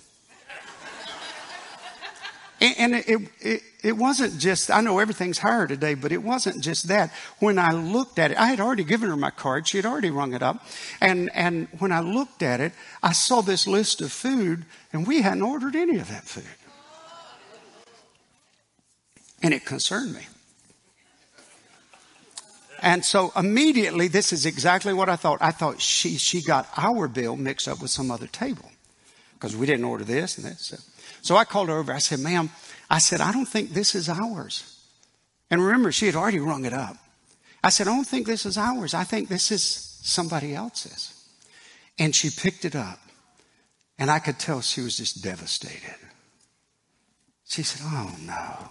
And, 2.78 2.94
it, 2.94 3.20
it, 3.40 3.62
it 3.82 3.96
wasn't 3.96 4.38
just, 4.38 4.70
I 4.70 4.80
know 4.80 4.98
everything's 4.98 5.38
higher 5.38 5.66
today, 5.66 5.94
but 5.94 6.12
it 6.12 6.22
wasn't 6.22 6.62
just 6.62 6.88
that. 6.88 7.12
When 7.38 7.58
I 7.58 7.72
looked 7.72 8.18
at 8.18 8.30
it, 8.30 8.38
I 8.38 8.46
had 8.46 8.60
already 8.60 8.84
given 8.84 9.10
her 9.10 9.16
my 9.16 9.30
card. 9.30 9.66
She 9.66 9.76
had 9.76 9.86
already 9.86 10.10
rung 10.10 10.34
it 10.34 10.42
up. 10.42 10.64
And, 11.00 11.30
and 11.34 11.68
when 11.78 11.92
I 11.92 12.00
looked 12.00 12.42
at 12.42 12.60
it, 12.60 12.72
I 13.02 13.12
saw 13.12 13.40
this 13.40 13.66
list 13.66 14.00
of 14.00 14.12
food 14.12 14.64
and 14.92 15.06
we 15.06 15.22
hadn't 15.22 15.42
ordered 15.42 15.76
any 15.76 15.98
of 15.98 16.08
that 16.08 16.24
food. 16.24 16.44
And 19.42 19.52
it 19.52 19.64
concerned 19.64 20.14
me. 20.14 20.22
And 22.80 23.04
so 23.04 23.32
immediately, 23.34 24.08
this 24.08 24.32
is 24.32 24.46
exactly 24.46 24.92
what 24.92 25.08
I 25.08 25.16
thought. 25.16 25.38
I 25.40 25.50
thought 25.50 25.80
she, 25.80 26.18
she 26.18 26.42
got 26.42 26.68
our 26.76 27.08
bill 27.08 27.36
mixed 27.36 27.66
up 27.66 27.80
with 27.80 27.90
some 27.90 28.10
other 28.10 28.26
table 28.26 28.70
because 29.34 29.56
we 29.56 29.66
didn't 29.66 29.84
order 29.84 30.04
this 30.04 30.38
and 30.38 30.46
that. 30.46 30.58
So, 30.58 30.76
so 31.24 31.38
I 31.38 31.44
called 31.44 31.70
her 31.70 31.78
over. 31.78 31.90
I 31.90 32.00
said, 32.00 32.20
ma'am, 32.20 32.50
I 32.90 32.98
said, 32.98 33.22
I 33.22 33.32
don't 33.32 33.48
think 33.48 33.70
this 33.70 33.94
is 33.94 34.10
ours. 34.10 34.78
And 35.50 35.64
remember, 35.64 35.90
she 35.90 36.04
had 36.04 36.16
already 36.16 36.38
rung 36.38 36.66
it 36.66 36.74
up. 36.74 36.98
I 37.62 37.70
said, 37.70 37.88
I 37.88 37.96
don't 37.96 38.06
think 38.06 38.26
this 38.26 38.44
is 38.44 38.58
ours. 38.58 38.92
I 38.92 39.04
think 39.04 39.30
this 39.30 39.50
is 39.50 39.62
somebody 40.02 40.54
else's. 40.54 41.26
And 41.98 42.14
she 42.14 42.28
picked 42.28 42.66
it 42.66 42.76
up. 42.76 42.98
And 43.98 44.10
I 44.10 44.18
could 44.18 44.38
tell 44.38 44.60
she 44.60 44.82
was 44.82 44.98
just 44.98 45.24
devastated. 45.24 45.96
She 47.46 47.62
said, 47.62 47.80
Oh 47.86 48.14
no. 48.20 48.68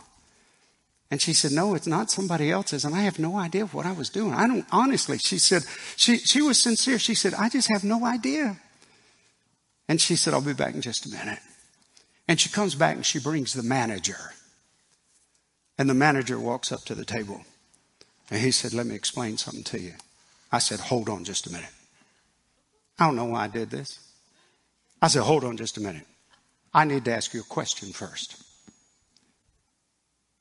And 1.09 1.19
she 1.19 1.33
said, 1.33 1.53
No, 1.53 1.73
it's 1.73 1.87
not 1.87 2.11
somebody 2.11 2.51
else's. 2.51 2.85
And 2.85 2.93
I 2.93 3.01
have 3.01 3.17
no 3.17 3.35
idea 3.35 3.65
what 3.65 3.87
I 3.87 3.93
was 3.93 4.11
doing. 4.11 4.35
I 4.35 4.45
don't, 4.45 4.65
honestly, 4.71 5.17
she 5.17 5.39
said, 5.39 5.63
she, 5.95 6.17
she 6.17 6.43
was 6.43 6.61
sincere. 6.61 6.99
She 6.99 7.15
said, 7.15 7.33
I 7.33 7.49
just 7.49 7.69
have 7.73 7.83
no 7.83 8.05
idea. 8.05 8.57
And 9.89 9.99
she 9.99 10.15
said, 10.15 10.35
I'll 10.35 10.41
be 10.41 10.53
back 10.53 10.75
in 10.75 10.81
just 10.81 11.07
a 11.07 11.09
minute. 11.09 11.39
And 12.27 12.39
she 12.39 12.49
comes 12.49 12.75
back 12.75 12.95
and 12.95 13.05
she 13.05 13.19
brings 13.19 13.53
the 13.53 13.63
manager. 13.63 14.31
And 15.77 15.89
the 15.89 15.93
manager 15.93 16.39
walks 16.39 16.71
up 16.71 16.85
to 16.85 16.95
the 16.95 17.05
table. 17.05 17.43
And 18.29 18.39
he 18.41 18.51
said, 18.51 18.73
Let 18.73 18.85
me 18.85 18.95
explain 18.95 19.37
something 19.37 19.63
to 19.65 19.79
you. 19.79 19.93
I 20.51 20.59
said, 20.59 20.79
Hold 20.79 21.09
on 21.09 21.23
just 21.23 21.47
a 21.47 21.51
minute. 21.51 21.69
I 22.99 23.05
don't 23.05 23.15
know 23.15 23.25
why 23.25 23.45
I 23.45 23.47
did 23.47 23.69
this. 23.69 23.99
I 25.01 25.07
said, 25.07 25.23
Hold 25.23 25.43
on 25.43 25.57
just 25.57 25.77
a 25.77 25.81
minute. 25.81 26.05
I 26.73 26.85
need 26.85 27.05
to 27.05 27.13
ask 27.13 27.33
you 27.33 27.41
a 27.41 27.43
question 27.43 27.91
first. 27.91 28.41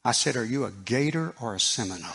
I 0.04 0.12
said, 0.12 0.36
Are 0.36 0.44
you 0.44 0.64
a 0.64 0.70
gator 0.70 1.34
or 1.40 1.54
a 1.54 1.60
Seminole? 1.60 2.10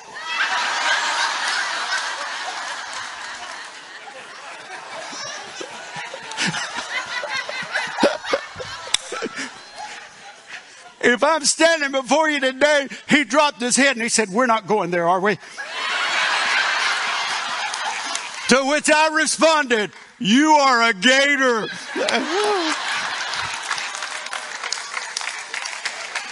If 11.07 11.23
I'm 11.23 11.45
standing 11.45 11.91
before 11.91 12.29
you 12.29 12.39
today, 12.41 12.87
he 13.09 13.23
dropped 13.23 13.61
his 13.61 13.77
head 13.77 13.95
and 13.95 14.01
he 14.01 14.09
said, 14.09 14.29
We're 14.29 14.45
not 14.45 14.67
going 14.67 14.91
there, 14.91 15.07
are 15.07 15.19
we? 15.19 15.35
to 18.49 18.63
which 18.65 18.89
I 18.89 19.15
responded, 19.15 19.91
You 20.19 20.51
are 20.51 20.89
a 20.89 20.93
gator. 20.93 21.67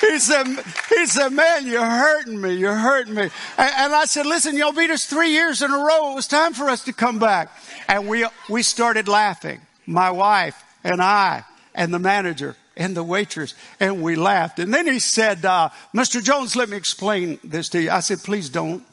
he 0.02 0.20
said, 0.20 0.46
he 0.90 1.06
said, 1.06 1.30
man, 1.30 1.66
you're 1.66 1.84
hurting 1.84 2.40
me. 2.40 2.56
You're 2.56 2.76
hurting 2.76 3.14
me. 3.16 3.24
And, 3.24 3.32
and, 3.58 3.94
I 3.94 4.06
said, 4.06 4.26
listen, 4.26 4.56
y'all 4.58 4.74
beat 4.74 4.90
us 4.90 5.06
three 5.06 5.32
years 5.32 5.62
in 5.62 5.72
a 5.72 5.78
row. 5.78 6.12
It 6.12 6.16
was 6.16 6.28
time 6.28 6.54
for 6.54 6.70
us 6.70 6.84
to 6.86 6.94
come 6.94 7.18
back. 7.18 7.50
And 7.88 8.08
we, 8.08 8.26
we 8.50 8.62
started 8.62 9.08
laughing. 9.08 9.62
My 9.86 10.12
wife 10.12 10.62
and 10.84 11.02
I 11.02 11.44
and 11.74 11.94
the 11.94 12.00
manager 12.00 12.56
and 12.78 12.96
the 12.96 13.04
waitress, 13.04 13.54
and 13.80 14.02
we 14.02 14.16
laughed. 14.16 14.60
And 14.60 14.74
then 14.74 14.88
he 14.88 15.00
said, 15.00 15.46
uh, 15.46 15.70
Mr. 15.94 16.24
Jones, 16.24 16.56
let 16.56 16.70
me 16.70 16.78
explain 16.78 17.40
this 17.44 17.70
to 17.70 17.82
you. 17.82 17.92
I 17.92 18.02
said, 18.02 18.20
please 18.20 18.50
don't. 18.50 18.84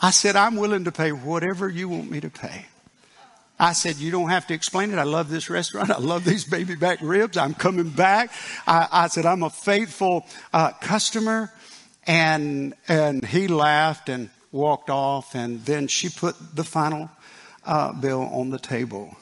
I 0.00 0.10
said, 0.10 0.34
I'm 0.34 0.56
willing 0.56 0.84
to 0.84 0.92
pay 0.92 1.12
whatever 1.12 1.68
you 1.68 1.88
want 1.88 2.10
me 2.10 2.20
to 2.20 2.30
pay. 2.30 2.66
I 3.58 3.74
said, 3.74 3.96
you 3.96 4.10
don't 4.10 4.30
have 4.30 4.46
to 4.46 4.54
explain 4.54 4.90
it. 4.90 4.98
I 4.98 5.02
love 5.02 5.28
this 5.28 5.50
restaurant. 5.50 5.90
I 5.90 5.98
love 5.98 6.24
these 6.24 6.44
baby 6.44 6.74
back 6.74 6.98
ribs. 7.02 7.36
I'm 7.36 7.52
coming 7.52 7.90
back. 7.90 8.32
I, 8.66 8.88
I 8.90 9.08
said, 9.08 9.26
I'm 9.26 9.42
a 9.42 9.50
faithful 9.50 10.26
uh, 10.54 10.72
customer. 10.80 11.52
And, 12.06 12.72
and 12.88 13.24
he 13.24 13.46
laughed 13.46 14.08
and 14.08 14.30
walked 14.50 14.88
off. 14.88 15.34
And 15.34 15.62
then 15.66 15.86
she 15.86 16.08
put 16.08 16.34
the 16.56 16.64
final 16.64 17.10
uh, 17.66 17.92
bill 17.92 18.22
on 18.22 18.48
the 18.48 18.58
table. 18.58 19.14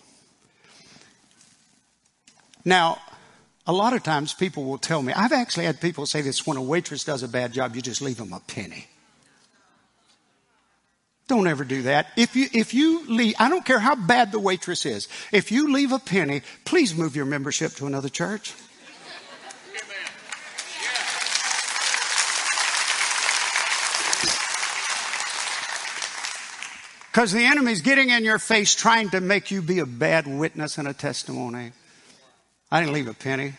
Now, 2.64 2.98
a 3.68 3.72
lot 3.72 3.92
of 3.92 4.02
times 4.02 4.33
people 4.33 4.64
will 4.64 4.78
tell 4.78 5.02
me, 5.02 5.12
I've 5.12 5.31
actually 5.31 5.66
had 5.66 5.78
people 5.78 6.07
say 6.07 6.22
this 6.22 6.46
when 6.46 6.57
a 6.57 6.62
waitress 6.62 7.04
does 7.04 7.22
a 7.22 7.28
bad 7.28 7.52
job, 7.52 7.76
you 7.76 7.83
just 7.83 8.00
leave 8.00 8.16
them 8.16 8.33
a 8.33 8.40
penny. 8.40 8.87
Don't 11.28 11.46
ever 11.46 11.64
do 11.64 11.83
that. 11.83 12.07
If 12.16 12.35
you, 12.35 12.48
if 12.54 12.72
you 12.72 13.07
leave, 13.07 13.35
I 13.38 13.50
don't 13.50 13.66
care 13.66 13.78
how 13.78 13.94
bad 13.94 14.33
the 14.33 14.38
waitress 14.38 14.87
is, 14.87 15.07
if 15.31 15.52
you 15.52 15.70
leave 15.70 15.92
a 15.92 15.98
penny, 15.98 16.40
please 16.64 16.96
move 16.96 17.14
your 17.14 17.26
membership 17.26 17.72
to 17.72 17.87
another 17.87 18.09
church. 18.09 18.54
Because 27.12 27.33
the 27.33 27.44
enemy's 27.44 27.83
getting 27.83 28.09
in 28.09 28.24
your 28.24 28.38
face 28.38 28.74
trying 28.74 29.11
to 29.11 29.20
make 29.20 29.50
you 29.50 29.61
be 29.61 29.81
a 29.81 29.87
bad 29.87 30.26
witness 30.26 30.78
and 30.78 30.88
a 30.88 30.94
testimony. 30.94 31.72
I 32.70 32.81
didn't 32.81 32.92
leave 32.92 33.09
a 33.09 33.14
penny. 33.14 33.54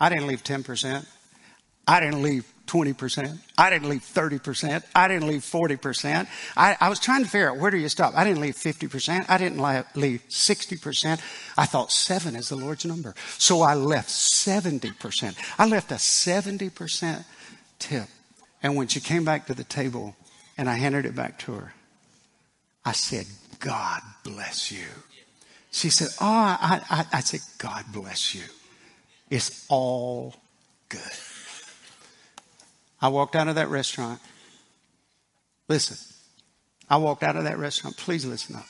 I 0.00 0.08
didn't 0.08 0.26
leave 0.26 0.42
10%. 0.42 1.06
I 1.86 2.00
didn't 2.00 2.22
leave 2.22 2.50
20%. 2.66 3.38
I 3.58 3.70
didn't 3.70 3.88
leave 3.88 4.00
30%. 4.00 4.82
I 4.94 5.08
didn't 5.08 5.28
leave 5.28 5.42
40%. 5.42 6.26
I, 6.56 6.76
I, 6.80 6.88
was 6.88 6.98
trying 6.98 7.22
to 7.22 7.28
figure 7.28 7.50
out 7.50 7.58
where 7.58 7.70
do 7.70 7.76
you 7.76 7.88
stop? 7.88 8.14
I 8.16 8.24
didn't 8.24 8.40
leave 8.40 8.54
50%. 8.54 9.26
I 9.28 9.38
didn't 9.38 9.60
leave 9.94 10.22
60%. 10.28 11.20
I 11.58 11.66
thought 11.66 11.92
seven 11.92 12.36
is 12.36 12.48
the 12.48 12.56
Lord's 12.56 12.86
number. 12.86 13.14
So 13.38 13.60
I 13.60 13.74
left 13.74 14.08
70%. 14.08 15.36
I 15.58 15.66
left 15.66 15.90
a 15.92 15.96
70% 15.96 17.24
tip. 17.78 18.08
And 18.62 18.76
when 18.76 18.88
she 18.88 19.00
came 19.00 19.24
back 19.24 19.46
to 19.46 19.54
the 19.54 19.64
table 19.64 20.16
and 20.56 20.70
I 20.70 20.76
handed 20.76 21.04
it 21.04 21.14
back 21.14 21.38
to 21.40 21.52
her, 21.52 21.74
I 22.84 22.92
said, 22.92 23.26
God 23.60 24.00
bless 24.22 24.72
you. 24.72 24.86
She 25.74 25.90
said, 25.90 26.06
Oh, 26.20 26.24
I, 26.24 26.80
I, 26.88 27.04
I 27.14 27.20
said, 27.20 27.40
God 27.58 27.84
bless 27.92 28.32
you. 28.32 28.44
It's 29.28 29.66
all 29.68 30.36
good. 30.88 31.00
I 33.02 33.08
walked 33.08 33.34
out 33.34 33.48
of 33.48 33.56
that 33.56 33.68
restaurant. 33.68 34.20
Listen, 35.66 35.96
I 36.88 36.98
walked 36.98 37.24
out 37.24 37.34
of 37.34 37.42
that 37.42 37.58
restaurant. 37.58 37.96
Please 37.96 38.24
listen 38.24 38.54
up. 38.54 38.66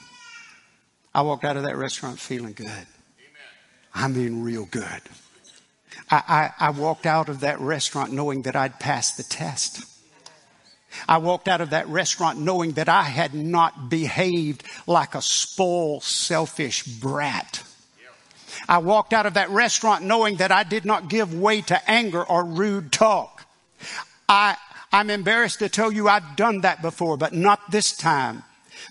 I 1.14 1.20
walked 1.20 1.44
out 1.44 1.58
of 1.58 1.64
that 1.64 1.76
restaurant 1.76 2.18
feeling 2.18 2.54
good. 2.54 2.68
Amen. 2.68 2.86
I 3.94 4.08
mean, 4.08 4.42
real 4.42 4.64
good. 4.64 5.02
I, 6.10 6.50
I, 6.58 6.68
I 6.68 6.70
walked 6.70 7.04
out 7.04 7.28
of 7.28 7.40
that 7.40 7.60
restaurant 7.60 8.12
knowing 8.12 8.42
that 8.42 8.56
I'd 8.56 8.80
passed 8.80 9.18
the 9.18 9.24
test. 9.24 9.84
I 11.08 11.18
walked 11.18 11.48
out 11.48 11.60
of 11.60 11.70
that 11.70 11.88
restaurant 11.88 12.38
knowing 12.38 12.72
that 12.72 12.88
I 12.88 13.02
had 13.02 13.34
not 13.34 13.88
behaved 13.90 14.64
like 14.86 15.14
a 15.14 15.22
spoiled, 15.22 16.02
selfish 16.02 16.84
brat. 16.84 17.62
I 18.68 18.78
walked 18.78 19.12
out 19.12 19.26
of 19.26 19.34
that 19.34 19.50
restaurant 19.50 20.04
knowing 20.04 20.36
that 20.36 20.52
I 20.52 20.62
did 20.62 20.84
not 20.84 21.08
give 21.08 21.34
way 21.34 21.60
to 21.62 21.90
anger 21.90 22.24
or 22.24 22.44
rude 22.44 22.92
talk. 22.92 23.44
I, 24.28 24.56
I'm 24.92 25.10
embarrassed 25.10 25.58
to 25.58 25.68
tell 25.68 25.92
you 25.92 26.08
I've 26.08 26.36
done 26.36 26.62
that 26.62 26.80
before, 26.80 27.16
but 27.16 27.32
not 27.32 27.70
this 27.70 27.96
time. 27.96 28.42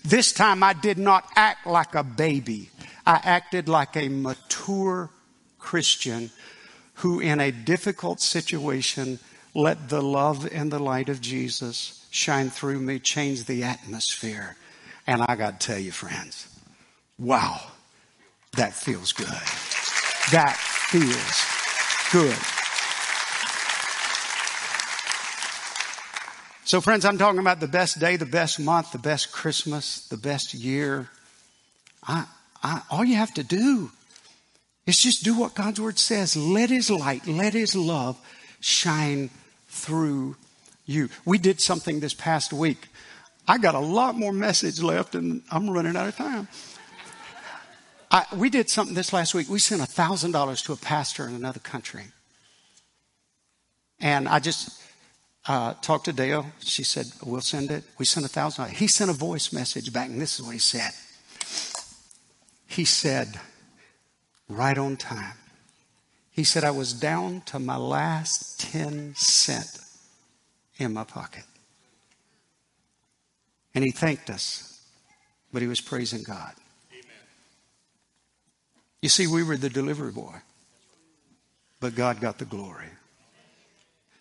This 0.04 0.32
time 0.32 0.62
I 0.62 0.74
did 0.74 0.98
not 0.98 1.24
act 1.34 1.66
like 1.66 1.94
a 1.94 2.04
baby. 2.04 2.70
I 3.06 3.20
acted 3.22 3.68
like 3.68 3.96
a 3.96 4.08
mature 4.08 5.10
Christian 5.58 6.30
who 6.94 7.20
in 7.20 7.40
a 7.40 7.50
difficult 7.50 8.20
situation 8.20 9.18
let 9.54 9.88
the 9.88 10.02
love 10.02 10.48
and 10.52 10.70
the 10.70 10.78
light 10.78 11.08
of 11.08 11.20
Jesus 11.20 12.06
shine 12.10 12.50
through 12.50 12.80
me, 12.80 12.98
change 12.98 13.44
the 13.44 13.62
atmosphere. 13.62 14.56
And 15.06 15.22
I 15.22 15.36
got 15.36 15.60
to 15.60 15.66
tell 15.66 15.78
you, 15.78 15.92
friends, 15.92 16.48
wow, 17.18 17.60
that 18.56 18.74
feels 18.74 19.12
good. 19.12 19.26
That 20.32 20.56
feels 20.56 21.44
good. 22.12 22.36
So, 26.66 26.80
friends, 26.80 27.04
I'm 27.04 27.18
talking 27.18 27.40
about 27.40 27.60
the 27.60 27.68
best 27.68 28.00
day, 28.00 28.16
the 28.16 28.26
best 28.26 28.58
month, 28.58 28.90
the 28.92 28.98
best 28.98 29.30
Christmas, 29.30 30.08
the 30.08 30.16
best 30.16 30.54
year. 30.54 31.10
I, 32.02 32.24
I, 32.62 32.80
all 32.90 33.04
you 33.04 33.16
have 33.16 33.34
to 33.34 33.44
do 33.44 33.90
is 34.86 34.98
just 34.98 35.22
do 35.22 35.38
what 35.38 35.54
God's 35.54 35.80
word 35.80 35.98
says. 35.98 36.36
Let 36.36 36.70
his 36.70 36.90
light, 36.90 37.26
let 37.26 37.52
his 37.52 37.76
love 37.76 38.18
shine 38.60 39.30
through 39.74 40.36
you. 40.86 41.08
We 41.24 41.38
did 41.38 41.60
something 41.60 42.00
this 42.00 42.14
past 42.14 42.52
week. 42.52 42.88
I 43.46 43.58
got 43.58 43.74
a 43.74 43.80
lot 43.80 44.14
more 44.14 44.32
message 44.32 44.80
left 44.80 45.14
and 45.14 45.42
I'm 45.50 45.68
running 45.68 45.96
out 45.96 46.08
of 46.08 46.16
time. 46.16 46.48
I, 48.10 48.24
we 48.34 48.48
did 48.48 48.70
something 48.70 48.94
this 48.94 49.12
last 49.12 49.34
week. 49.34 49.48
We 49.48 49.58
sent 49.58 49.82
$1,000 49.82 50.64
to 50.66 50.72
a 50.72 50.76
pastor 50.76 51.26
in 51.26 51.34
another 51.34 51.60
country. 51.60 52.04
and 54.00 54.28
I 54.28 54.38
just 54.38 54.80
uh, 55.46 55.74
talked 55.82 56.04
to 56.06 56.12
Dale. 56.12 56.46
She 56.60 56.84
said, 56.84 57.06
We'll 57.22 57.40
send 57.40 57.70
it. 57.70 57.84
We 57.98 58.04
sent 58.04 58.24
a 58.24 58.28
thousand. 58.28 58.70
He 58.70 58.86
sent 58.86 59.10
a 59.10 59.14
voice 59.14 59.52
message 59.52 59.92
back, 59.92 60.08
and 60.08 60.20
this 60.20 60.38
is 60.38 60.46
what 60.46 60.52
he 60.52 60.58
said. 60.58 60.92
He 62.66 62.84
said, 62.84 63.40
Right 64.48 64.78
on 64.78 64.96
time. 64.96 65.36
He 66.34 66.42
said, 66.42 66.64
I 66.64 66.72
was 66.72 66.92
down 66.92 67.42
to 67.42 67.60
my 67.60 67.76
last 67.76 68.58
10 68.58 69.14
cent 69.14 69.78
in 70.78 70.92
my 70.92 71.04
pocket. 71.04 71.44
And 73.72 73.84
he 73.84 73.92
thanked 73.92 74.30
us, 74.30 74.80
but 75.52 75.62
he 75.62 75.68
was 75.68 75.80
praising 75.80 76.24
God. 76.24 76.52
Amen. 76.90 77.04
You 79.00 79.08
see, 79.08 79.28
we 79.28 79.44
were 79.44 79.56
the 79.56 79.70
delivery 79.70 80.10
boy, 80.10 80.34
but 81.78 81.94
God 81.94 82.20
got 82.20 82.38
the 82.38 82.44
glory. 82.44 82.88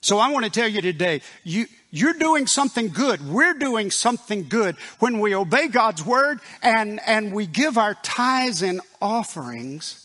So 0.01 0.19
I 0.19 0.29
want 0.31 0.45
to 0.45 0.51
tell 0.51 0.67
you 0.67 0.81
today, 0.81 1.21
you, 1.43 1.65
you're 1.89 2.13
doing 2.13 2.45
something 2.45 2.89
good. 2.89 3.27
We're 3.27 3.55
doing 3.55 3.89
something 3.89 4.47
good 4.47 4.75
when 4.99 5.19
we 5.19 5.33
obey 5.33 5.67
God's 5.67 6.05
word 6.05 6.41
and, 6.61 6.99
and 7.07 7.33
we 7.33 7.47
give 7.47 7.79
our 7.79 7.95
tithes 7.95 8.61
and 8.61 8.81
offerings 9.01 10.02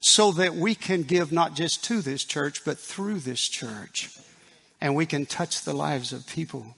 so 0.00 0.32
that 0.32 0.54
we 0.54 0.74
can 0.74 1.02
give 1.02 1.32
not 1.32 1.54
just 1.54 1.84
to 1.84 2.00
this 2.00 2.24
church, 2.24 2.64
but 2.64 2.78
through 2.78 3.20
this 3.20 3.40
church. 3.48 4.10
And 4.80 4.94
we 4.94 5.06
can 5.06 5.26
touch 5.26 5.62
the 5.62 5.72
lives 5.72 6.12
of 6.12 6.26
people 6.26 6.76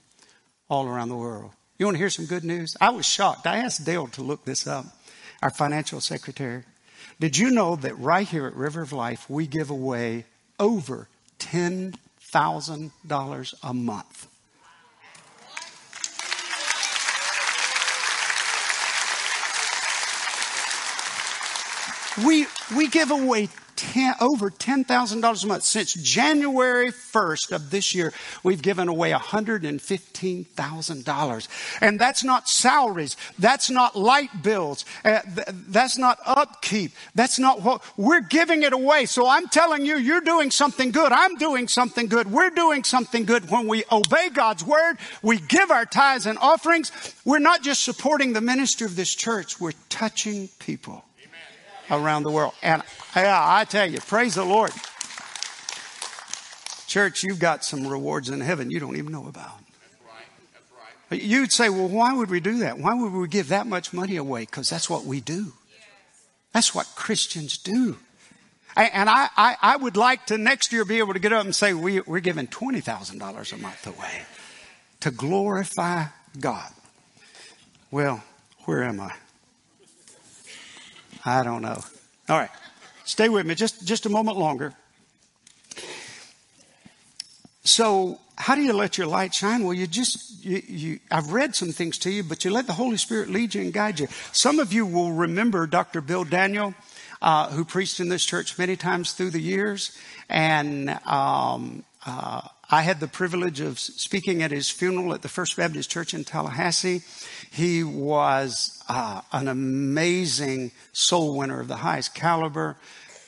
all 0.68 0.86
around 0.86 1.08
the 1.08 1.16
world. 1.16 1.50
You 1.78 1.86
want 1.86 1.96
to 1.96 1.98
hear 1.98 2.10
some 2.10 2.26
good 2.26 2.44
news? 2.44 2.76
I 2.80 2.90
was 2.90 3.06
shocked. 3.06 3.46
I 3.46 3.58
asked 3.58 3.84
Dale 3.84 4.06
to 4.08 4.22
look 4.22 4.44
this 4.44 4.66
up, 4.66 4.86
our 5.42 5.50
financial 5.50 6.00
secretary. 6.00 6.64
Did 7.18 7.36
you 7.36 7.50
know 7.50 7.76
that 7.76 7.98
right 7.98 8.26
here 8.26 8.46
at 8.46 8.54
River 8.54 8.82
of 8.82 8.92
Life, 8.92 9.28
we 9.28 9.46
give 9.46 9.70
away 9.70 10.24
over 10.58 11.08
10 11.38 11.94
$1,000 12.32 13.54
a 13.62 13.74
month. 13.74 14.26
We, 22.24 22.46
we 22.76 22.88
give 22.88 23.10
away 23.10 23.48
ten, 23.80 24.14
over 24.20 24.50
$10,000 24.50 25.44
a 25.44 25.46
month. 25.46 25.62
Since 25.62 25.94
January 25.94 26.90
1st 26.90 27.52
of 27.52 27.70
this 27.70 27.94
year, 27.94 28.12
we've 28.42 28.60
given 28.60 28.88
away 28.88 29.12
$115,000. 29.12 31.48
And 31.80 31.98
that's 31.98 32.22
not 32.22 32.46
salaries. 32.48 33.16
That's 33.38 33.70
not 33.70 33.96
light 33.96 34.42
bills. 34.42 34.84
Uh, 35.04 35.20
th- 35.22 35.48
that's 35.68 35.96
not 35.96 36.18
upkeep. 36.26 36.92
That's 37.14 37.38
not 37.38 37.62
what 37.62 37.82
we're 37.96 38.20
giving 38.20 38.62
it 38.62 38.74
away. 38.74 39.06
So 39.06 39.26
I'm 39.26 39.48
telling 39.48 39.86
you, 39.86 39.96
you're 39.96 40.20
doing 40.20 40.50
something 40.50 40.90
good. 40.90 41.12
I'm 41.12 41.36
doing 41.36 41.66
something 41.66 42.06
good. 42.06 42.30
We're 42.30 42.50
doing 42.50 42.84
something 42.84 43.24
good 43.24 43.50
when 43.50 43.66
we 43.66 43.84
obey 43.90 44.28
God's 44.28 44.62
word. 44.62 44.98
We 45.22 45.40
give 45.40 45.70
our 45.70 45.86
tithes 45.86 46.26
and 46.26 46.36
offerings. 46.38 46.92
We're 47.24 47.38
not 47.38 47.62
just 47.62 47.82
supporting 47.82 48.34
the 48.34 48.42
ministry 48.42 48.84
of 48.84 48.96
this 48.96 49.14
church. 49.14 49.58
We're 49.58 49.72
touching 49.88 50.50
people 50.58 51.02
around 51.90 52.22
the 52.22 52.30
world. 52.30 52.54
And 52.62 52.82
yeah, 53.14 53.40
I 53.42 53.64
tell 53.64 53.90
you, 53.90 54.00
praise 54.00 54.34
the 54.34 54.44
Lord. 54.44 54.72
Church, 56.86 57.22
you've 57.22 57.38
got 57.38 57.64
some 57.64 57.86
rewards 57.86 58.28
in 58.28 58.40
heaven 58.40 58.70
you 58.70 58.80
don't 58.80 58.96
even 58.96 59.12
know 59.12 59.26
about. 59.28 59.60
You'd 61.10 61.52
say, 61.52 61.68
well, 61.68 61.88
why 61.88 62.12
would 62.12 62.30
we 62.30 62.38
do 62.38 62.58
that? 62.58 62.78
Why 62.78 62.94
would 62.94 63.12
we 63.12 63.26
give 63.26 63.48
that 63.48 63.66
much 63.66 63.92
money 63.92 64.16
away? 64.16 64.42
Because 64.42 64.70
that's 64.70 64.88
what 64.88 65.04
we 65.04 65.20
do. 65.20 65.52
That's 66.52 66.74
what 66.74 66.86
Christians 66.94 67.58
do. 67.58 67.96
And 68.76 69.10
I, 69.10 69.28
I, 69.36 69.56
I, 69.60 69.76
would 69.76 69.96
like 69.96 70.26
to 70.26 70.38
next 70.38 70.72
year 70.72 70.84
be 70.84 70.98
able 70.98 71.12
to 71.12 71.18
get 71.18 71.32
up 71.32 71.44
and 71.44 71.54
say, 71.54 71.74
we, 71.74 72.00
we're 72.00 72.20
giving 72.20 72.46
$20,000 72.46 73.52
a 73.52 73.56
month 73.56 73.86
away 73.86 74.22
to 75.00 75.10
glorify 75.10 76.04
God. 76.38 76.70
Well, 77.90 78.22
where 78.66 78.84
am 78.84 79.00
I? 79.00 79.12
I 81.24 81.42
don't 81.42 81.62
know. 81.62 81.82
All 82.28 82.38
right. 82.38 82.50
Stay 83.04 83.28
with 83.28 83.46
me 83.46 83.54
just, 83.54 83.86
just 83.86 84.06
a 84.06 84.08
moment 84.08 84.38
longer. 84.38 84.72
So, 87.64 88.18
how 88.36 88.54
do 88.54 88.62
you 88.62 88.72
let 88.72 88.96
your 88.96 89.06
light 89.06 89.34
shine? 89.34 89.64
Well, 89.64 89.74
you 89.74 89.86
just, 89.86 90.44
you, 90.44 90.62
you, 90.66 91.00
I've 91.10 91.32
read 91.32 91.54
some 91.54 91.72
things 91.72 91.98
to 91.98 92.10
you, 92.10 92.22
but 92.22 92.44
you 92.44 92.50
let 92.50 92.66
the 92.66 92.72
Holy 92.72 92.96
Spirit 92.96 93.28
lead 93.28 93.54
you 93.54 93.60
and 93.60 93.72
guide 93.72 94.00
you. 94.00 94.08
Some 94.32 94.58
of 94.58 94.72
you 94.72 94.86
will 94.86 95.12
remember 95.12 95.66
Dr. 95.66 96.00
Bill 96.00 96.24
Daniel, 96.24 96.74
uh, 97.20 97.50
who 97.50 97.64
preached 97.64 98.00
in 98.00 98.08
this 98.08 98.24
church 98.24 98.56
many 98.58 98.76
times 98.76 99.12
through 99.12 99.30
the 99.30 99.40
years. 99.40 99.96
And 100.30 100.88
um, 101.04 101.84
uh, 102.06 102.40
I 102.70 102.82
had 102.82 103.00
the 103.00 103.08
privilege 103.08 103.60
of 103.60 103.78
speaking 103.78 104.42
at 104.42 104.52
his 104.52 104.70
funeral 104.70 105.12
at 105.12 105.22
the 105.22 105.28
First 105.28 105.56
Baptist 105.56 105.90
Church 105.90 106.14
in 106.14 106.24
Tallahassee. 106.24 107.02
He 107.50 107.82
was 107.82 108.82
uh, 108.88 109.22
an 109.32 109.48
amazing 109.48 110.70
soul 110.92 111.36
winner 111.36 111.60
of 111.60 111.66
the 111.66 111.76
highest 111.76 112.14
caliber. 112.14 112.76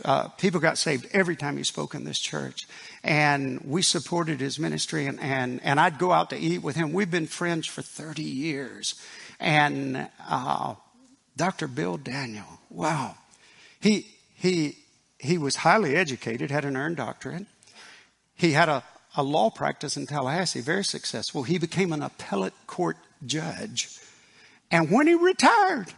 Uh, 0.04 0.28
people 0.28 0.60
got 0.60 0.78
saved 0.78 1.08
every 1.12 1.34
time 1.34 1.56
he 1.56 1.64
spoke 1.64 1.94
in 1.94 2.04
this 2.04 2.20
church. 2.20 2.68
And 3.02 3.60
we 3.64 3.82
supported 3.82 4.40
his 4.40 4.60
ministry, 4.60 5.06
and, 5.06 5.18
and, 5.20 5.60
and 5.64 5.80
I'd 5.80 5.98
go 5.98 6.12
out 6.12 6.30
to 6.30 6.36
eat 6.38 6.62
with 6.62 6.76
him. 6.76 6.92
We've 6.92 7.10
been 7.10 7.26
friends 7.26 7.66
for 7.66 7.82
30 7.82 8.22
years. 8.22 8.94
And 9.40 10.08
uh, 10.28 10.76
Dr. 11.36 11.66
Bill 11.66 11.96
Daniel, 11.96 12.60
wow. 12.70 13.16
He, 13.80 14.06
he, 14.36 14.76
he 15.18 15.36
was 15.36 15.56
highly 15.56 15.96
educated, 15.96 16.52
had 16.52 16.64
an 16.64 16.76
earned 16.76 16.98
doctorate. 16.98 17.46
He 18.36 18.52
had 18.52 18.68
a, 18.68 18.84
a 19.16 19.24
law 19.24 19.50
practice 19.50 19.96
in 19.96 20.06
Tallahassee, 20.06 20.60
very 20.60 20.84
successful. 20.84 21.42
He 21.42 21.58
became 21.58 21.92
an 21.92 22.02
appellate 22.02 22.54
court 22.68 22.96
judge. 23.26 23.98
And 24.72 24.90
when 24.90 25.06
he 25.06 25.14
retired, 25.14 25.92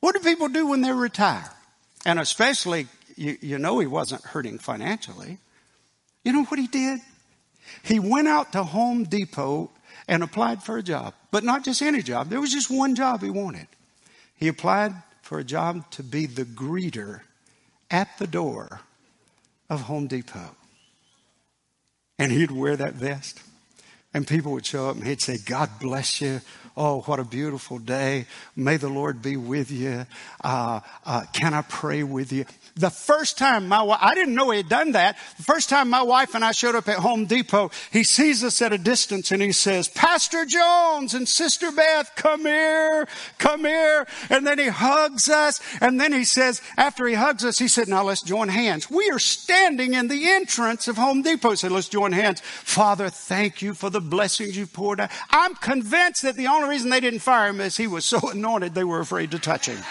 what 0.00 0.14
do 0.14 0.20
people 0.20 0.48
do 0.48 0.66
when 0.66 0.80
they 0.80 0.92
retire? 0.92 1.50
And 2.06 2.18
especially, 2.18 2.88
you, 3.16 3.36
you 3.40 3.58
know, 3.58 3.78
he 3.78 3.86
wasn't 3.86 4.22
hurting 4.22 4.58
financially. 4.58 5.38
You 6.24 6.32
know 6.32 6.44
what 6.44 6.58
he 6.58 6.66
did? 6.66 7.00
He 7.82 8.00
went 8.00 8.28
out 8.28 8.52
to 8.52 8.64
Home 8.64 9.04
Depot 9.04 9.70
and 10.08 10.22
applied 10.22 10.62
for 10.62 10.78
a 10.78 10.82
job, 10.82 11.14
but 11.30 11.44
not 11.44 11.64
just 11.64 11.82
any 11.82 12.02
job. 12.02 12.30
There 12.30 12.40
was 12.40 12.52
just 12.52 12.70
one 12.70 12.94
job 12.94 13.22
he 13.22 13.30
wanted. 13.30 13.68
He 14.36 14.48
applied 14.48 14.94
for 15.22 15.38
a 15.38 15.44
job 15.44 15.90
to 15.92 16.02
be 16.02 16.26
the 16.26 16.44
greeter 16.44 17.20
at 17.90 18.08
the 18.18 18.26
door 18.26 18.80
of 19.70 19.82
Home 19.82 20.06
Depot. 20.06 20.56
And 22.18 22.32
he'd 22.32 22.50
wear 22.50 22.76
that 22.76 22.94
vest. 22.94 23.42
And 24.12 24.26
people 24.26 24.52
would 24.52 24.66
show 24.66 24.90
up 24.90 24.96
and 24.96 25.06
he'd 25.06 25.20
say, 25.20 25.38
God 25.38 25.70
bless 25.80 26.20
you. 26.20 26.40
Oh, 26.76 27.02
what 27.02 27.20
a 27.20 27.24
beautiful 27.24 27.78
day. 27.78 28.26
May 28.56 28.78
the 28.78 28.88
Lord 28.88 29.22
be 29.22 29.36
with 29.36 29.70
you. 29.70 30.06
Uh, 30.42 30.80
uh, 31.06 31.22
can 31.32 31.54
I 31.54 31.62
pray 31.62 32.02
with 32.02 32.32
you? 32.32 32.46
The 32.76 32.90
first 32.90 33.38
time 33.38 33.68
my 33.68 33.82
wife, 33.82 34.00
I 34.02 34.16
didn't 34.16 34.34
know 34.34 34.50
he 34.50 34.56
had 34.56 34.68
done 34.68 34.92
that. 34.92 35.16
The 35.36 35.44
first 35.44 35.68
time 35.68 35.88
my 35.88 36.02
wife 36.02 36.34
and 36.34 36.44
I 36.44 36.50
showed 36.50 36.74
up 36.74 36.88
at 36.88 36.96
Home 36.96 37.26
Depot, 37.26 37.70
he 37.92 38.02
sees 38.02 38.42
us 38.42 38.60
at 38.60 38.72
a 38.72 38.78
distance 38.78 39.30
and 39.30 39.40
he 39.40 39.52
says, 39.52 39.86
Pastor 39.86 40.44
Jones 40.44 41.14
and 41.14 41.28
Sister 41.28 41.70
Beth, 41.70 42.10
come 42.16 42.40
here, 42.40 43.06
come 43.38 43.64
here. 43.64 44.08
And 44.28 44.44
then 44.44 44.58
he 44.58 44.66
hugs 44.66 45.28
us. 45.28 45.60
And 45.80 46.00
then 46.00 46.12
he 46.12 46.24
says, 46.24 46.60
after 46.76 47.06
he 47.06 47.14
hugs 47.14 47.44
us, 47.44 47.56
he 47.56 47.68
said, 47.68 47.86
now 47.86 48.02
let's 48.02 48.22
join 48.22 48.48
hands. 48.48 48.90
We 48.90 49.08
are 49.10 49.20
standing 49.20 49.94
in 49.94 50.08
the 50.08 50.28
entrance 50.32 50.88
of 50.88 50.96
Home 50.96 51.22
Depot. 51.22 51.50
He 51.50 51.56
said, 51.56 51.70
let's 51.70 51.88
join 51.88 52.10
hands. 52.10 52.40
Father, 52.40 53.10
thank 53.10 53.62
you 53.62 53.74
for 53.74 53.90
the 53.90 54.00
blessings 54.00 54.56
you 54.56 54.66
poured 54.66 54.98
out. 54.98 55.12
I'm 55.30 55.54
convinced 55.54 56.22
that 56.22 56.34
the 56.34 56.48
only 56.48 56.63
reason 56.66 56.90
they 56.90 57.00
didn't 57.00 57.20
fire 57.20 57.48
him 57.48 57.60
is 57.60 57.76
he 57.76 57.86
was 57.86 58.04
so 58.04 58.18
anointed 58.30 58.74
they 58.74 58.84
were 58.84 59.00
afraid 59.00 59.30
to 59.32 59.38
touch 59.38 59.66
him. 59.66 59.76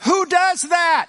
Who 0.00 0.26
does 0.26 0.62
that? 0.62 1.06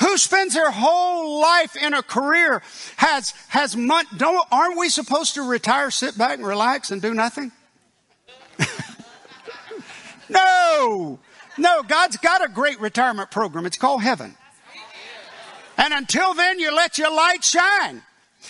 Who 0.00 0.16
spends 0.18 0.54
their 0.54 0.70
whole 0.70 1.40
life 1.40 1.76
in 1.76 1.94
a 1.94 2.02
career 2.02 2.62
has, 2.96 3.32
has 3.48 3.76
month, 3.76 4.08
don't, 4.16 4.46
aren't 4.50 4.78
we 4.78 4.88
supposed 4.88 5.34
to 5.34 5.42
retire, 5.42 5.90
sit 5.90 6.18
back 6.18 6.38
and 6.38 6.46
relax 6.46 6.90
and 6.90 7.00
do 7.00 7.14
nothing? 7.14 7.52
no, 10.28 11.18
no, 11.56 11.82
God's 11.84 12.16
got 12.16 12.44
a 12.44 12.48
great 12.48 12.80
retirement 12.80 13.30
program. 13.30 13.66
It's 13.66 13.78
called 13.78 14.02
heaven. 14.02 14.36
And 15.76 15.92
until 15.92 16.34
then, 16.34 16.58
you 16.58 16.74
let 16.74 16.98
your 16.98 17.10
light 17.10 17.44
shine. 17.44 18.02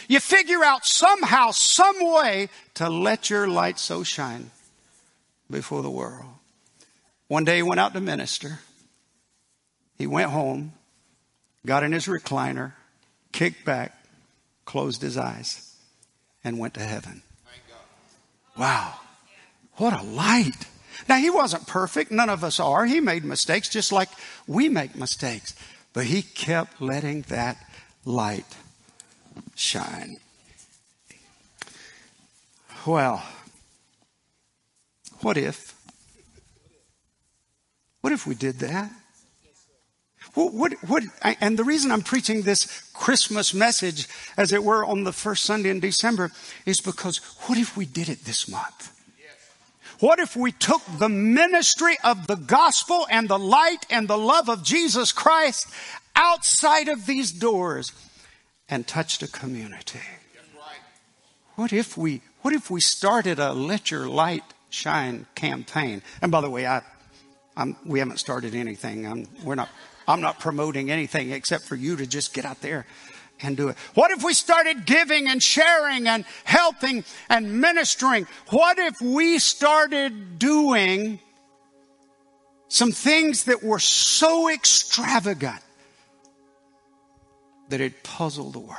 You 0.08 0.20
figure 0.20 0.64
out 0.64 0.84
somehow, 0.84 1.50
some 1.52 1.96
way 2.00 2.48
to 2.74 2.88
let 2.88 3.30
your 3.30 3.46
light 3.48 3.78
so 3.78 4.02
shine 4.02 4.50
before 5.50 5.82
the 5.82 5.90
world. 5.90 6.26
One 7.28 7.44
day 7.44 7.56
he 7.56 7.62
went 7.62 7.80
out 7.80 7.94
to 7.94 8.00
minister. 8.00 8.60
He 9.96 10.06
went 10.06 10.30
home, 10.30 10.72
got 11.64 11.84
in 11.84 11.92
his 11.92 12.06
recliner, 12.06 12.72
kicked 13.32 13.64
back, 13.64 13.96
closed 14.64 15.02
his 15.02 15.16
eyes, 15.16 15.76
and 16.42 16.58
went 16.58 16.74
to 16.74 16.80
heaven. 16.80 17.22
Wow. 18.58 18.94
What 19.76 19.98
a 19.98 20.02
light. 20.02 20.66
Now, 21.08 21.16
he 21.16 21.30
wasn't 21.30 21.66
perfect. 21.66 22.10
None 22.10 22.30
of 22.30 22.44
us 22.44 22.60
are. 22.60 22.86
He 22.86 23.00
made 23.00 23.24
mistakes 23.24 23.68
just 23.68 23.92
like 23.92 24.08
we 24.46 24.68
make 24.68 24.94
mistakes. 24.94 25.54
But 25.94 26.06
he 26.06 26.22
kept 26.22 26.82
letting 26.82 27.22
that 27.22 27.56
light 28.04 28.44
shine. 29.54 30.18
Well, 32.84 33.22
what 35.20 35.38
if? 35.38 35.74
What 38.02 38.12
if 38.12 38.26
we 38.26 38.34
did 38.34 38.58
that? 38.58 38.90
What, 40.34 40.52
what, 40.52 40.72
what, 40.88 41.04
and 41.22 41.56
the 41.56 41.64
reason 41.64 41.92
I'm 41.92 42.02
preaching 42.02 42.42
this 42.42 42.90
Christmas 42.92 43.54
message, 43.54 44.08
as 44.36 44.52
it 44.52 44.64
were, 44.64 44.84
on 44.84 45.04
the 45.04 45.12
first 45.12 45.44
Sunday 45.44 45.70
in 45.70 45.78
December, 45.78 46.32
is 46.66 46.80
because 46.80 47.18
what 47.46 47.56
if 47.56 47.76
we 47.76 47.86
did 47.86 48.08
it 48.08 48.24
this 48.24 48.48
month? 48.48 48.90
What 50.00 50.18
if 50.18 50.36
we 50.36 50.52
took 50.52 50.82
the 50.98 51.08
ministry 51.08 51.96
of 52.02 52.26
the 52.26 52.36
gospel 52.36 53.06
and 53.10 53.28
the 53.28 53.38
light 53.38 53.86
and 53.90 54.08
the 54.08 54.18
love 54.18 54.48
of 54.48 54.62
Jesus 54.62 55.12
Christ 55.12 55.68
outside 56.16 56.88
of 56.88 57.06
these 57.06 57.32
doors 57.32 57.92
and 58.68 58.86
touched 58.86 59.22
a 59.22 59.28
community? 59.28 60.00
What 61.56 61.72
if 61.72 61.96
we, 61.96 62.20
what 62.42 62.52
if 62.52 62.70
we 62.70 62.80
started 62.80 63.38
a 63.38 63.52
let 63.52 63.90
your 63.90 64.08
light 64.08 64.42
shine 64.70 65.26
campaign? 65.36 66.02
And 66.20 66.32
by 66.32 66.40
the 66.40 66.50
way, 66.50 66.66
I, 66.66 66.82
I'm, 67.56 67.76
we 67.86 68.00
haven't 68.00 68.18
started 68.18 68.56
anything. 68.56 69.06
I'm, 69.06 69.28
we're 69.44 69.54
not, 69.54 69.68
I'm 70.08 70.20
not 70.20 70.40
promoting 70.40 70.90
anything 70.90 71.30
except 71.30 71.64
for 71.64 71.76
you 71.76 71.96
to 71.96 72.06
just 72.06 72.34
get 72.34 72.44
out 72.44 72.60
there 72.60 72.86
and 73.40 73.56
do 73.56 73.68
it. 73.68 73.76
What 73.94 74.10
if 74.10 74.24
we 74.24 74.34
started 74.34 74.86
giving 74.86 75.28
and 75.28 75.42
sharing 75.42 76.06
and 76.08 76.24
helping 76.44 77.04
and 77.28 77.60
ministering? 77.60 78.26
What 78.50 78.78
if 78.78 79.00
we 79.00 79.38
started 79.38 80.38
doing 80.38 81.18
some 82.68 82.92
things 82.92 83.44
that 83.44 83.62
were 83.62 83.78
so 83.78 84.48
extravagant 84.48 85.60
that 87.68 87.80
it 87.80 88.02
puzzled 88.02 88.54
the 88.54 88.60
world? 88.60 88.78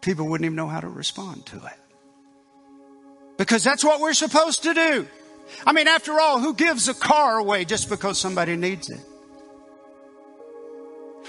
People 0.00 0.28
wouldn't 0.28 0.46
even 0.46 0.56
know 0.56 0.68
how 0.68 0.80
to 0.80 0.88
respond 0.88 1.46
to 1.46 1.56
it. 1.56 1.78
Because 3.36 3.62
that's 3.62 3.84
what 3.84 4.00
we're 4.00 4.14
supposed 4.14 4.64
to 4.64 4.74
do. 4.74 5.06
I 5.66 5.72
mean, 5.72 5.88
after 5.88 6.20
all, 6.20 6.40
who 6.40 6.54
gives 6.54 6.88
a 6.88 6.94
car 6.94 7.38
away 7.38 7.64
just 7.64 7.88
because 7.88 8.18
somebody 8.18 8.56
needs 8.56 8.90
it? 8.90 9.00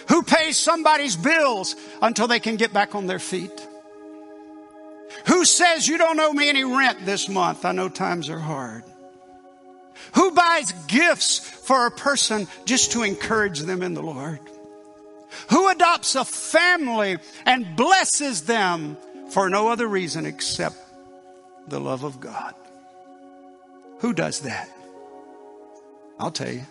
Who 0.08 0.24
pays 0.24 0.58
somebody's 0.58 1.16
bills 1.16 1.76
until 2.02 2.28
they 2.28 2.40
can 2.40 2.56
get 2.56 2.74
back 2.74 2.96
on 2.96 3.08
their 3.08 3.20
feet? 3.20 3.68
Who 5.28 5.46
says 5.46 5.88
you 5.88 5.98
don't 5.98 6.20
owe 6.20 6.34
me 6.34 6.50
any 6.50 6.64
rent 6.64 7.06
this 7.06 7.28
month? 7.30 7.66
I 7.66 7.72
know 7.72 7.90
times 7.90 8.30
are 8.30 8.40
hard. 8.40 8.84
Who 10.16 10.32
buys 10.32 10.72
gifts 10.88 11.40
for 11.40 11.86
a 11.86 11.92
person 11.92 12.48
just 12.66 12.94
to 12.94 13.04
encourage 13.04 13.60
them 13.60 13.84
in 13.84 13.94
the 13.94 14.02
Lord? 14.02 14.40
Who 15.50 15.70
adopts 15.70 16.16
a 16.16 16.26
family 16.26 17.18
and 17.46 17.76
blesses 17.76 18.44
them 18.44 18.98
for 19.30 19.50
no 19.50 19.70
other 19.70 19.88
reason 19.88 20.26
except 20.26 20.78
the 21.68 21.80
love 21.80 22.04
of 22.04 22.20
God? 22.20 22.56
Who 24.00 24.14
does 24.14 24.42
that? 24.42 24.70
I'll 26.20 26.32
tell 26.32 26.52
you, 26.52 26.66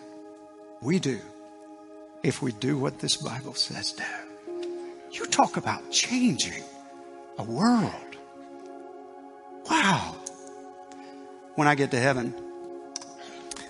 we 0.81 0.99
do 0.99 1.19
if 2.23 2.41
we 2.41 2.51
do 2.51 2.77
what 2.77 2.99
this 2.99 3.17
Bible 3.17 3.53
says 3.53 3.93
do. 3.93 4.03
You 5.11 5.25
talk 5.25 5.57
about 5.57 5.89
changing 5.91 6.63
a 7.37 7.43
world. 7.43 7.93
Wow. 9.69 10.15
When 11.55 11.67
I 11.67 11.75
get 11.75 11.91
to 11.91 11.99
heaven, 11.99 12.33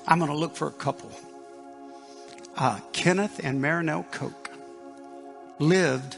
I'm 0.08 0.20
going 0.20 0.32
to 0.32 0.38
look 0.38 0.56
for 0.56 0.68
a 0.68 0.72
couple. 0.72 1.12
Uh, 2.58 2.80
Kenneth 2.92 3.40
and 3.44 3.62
Marinelle 3.62 4.10
Koch 4.12 4.52
lived 5.60 6.18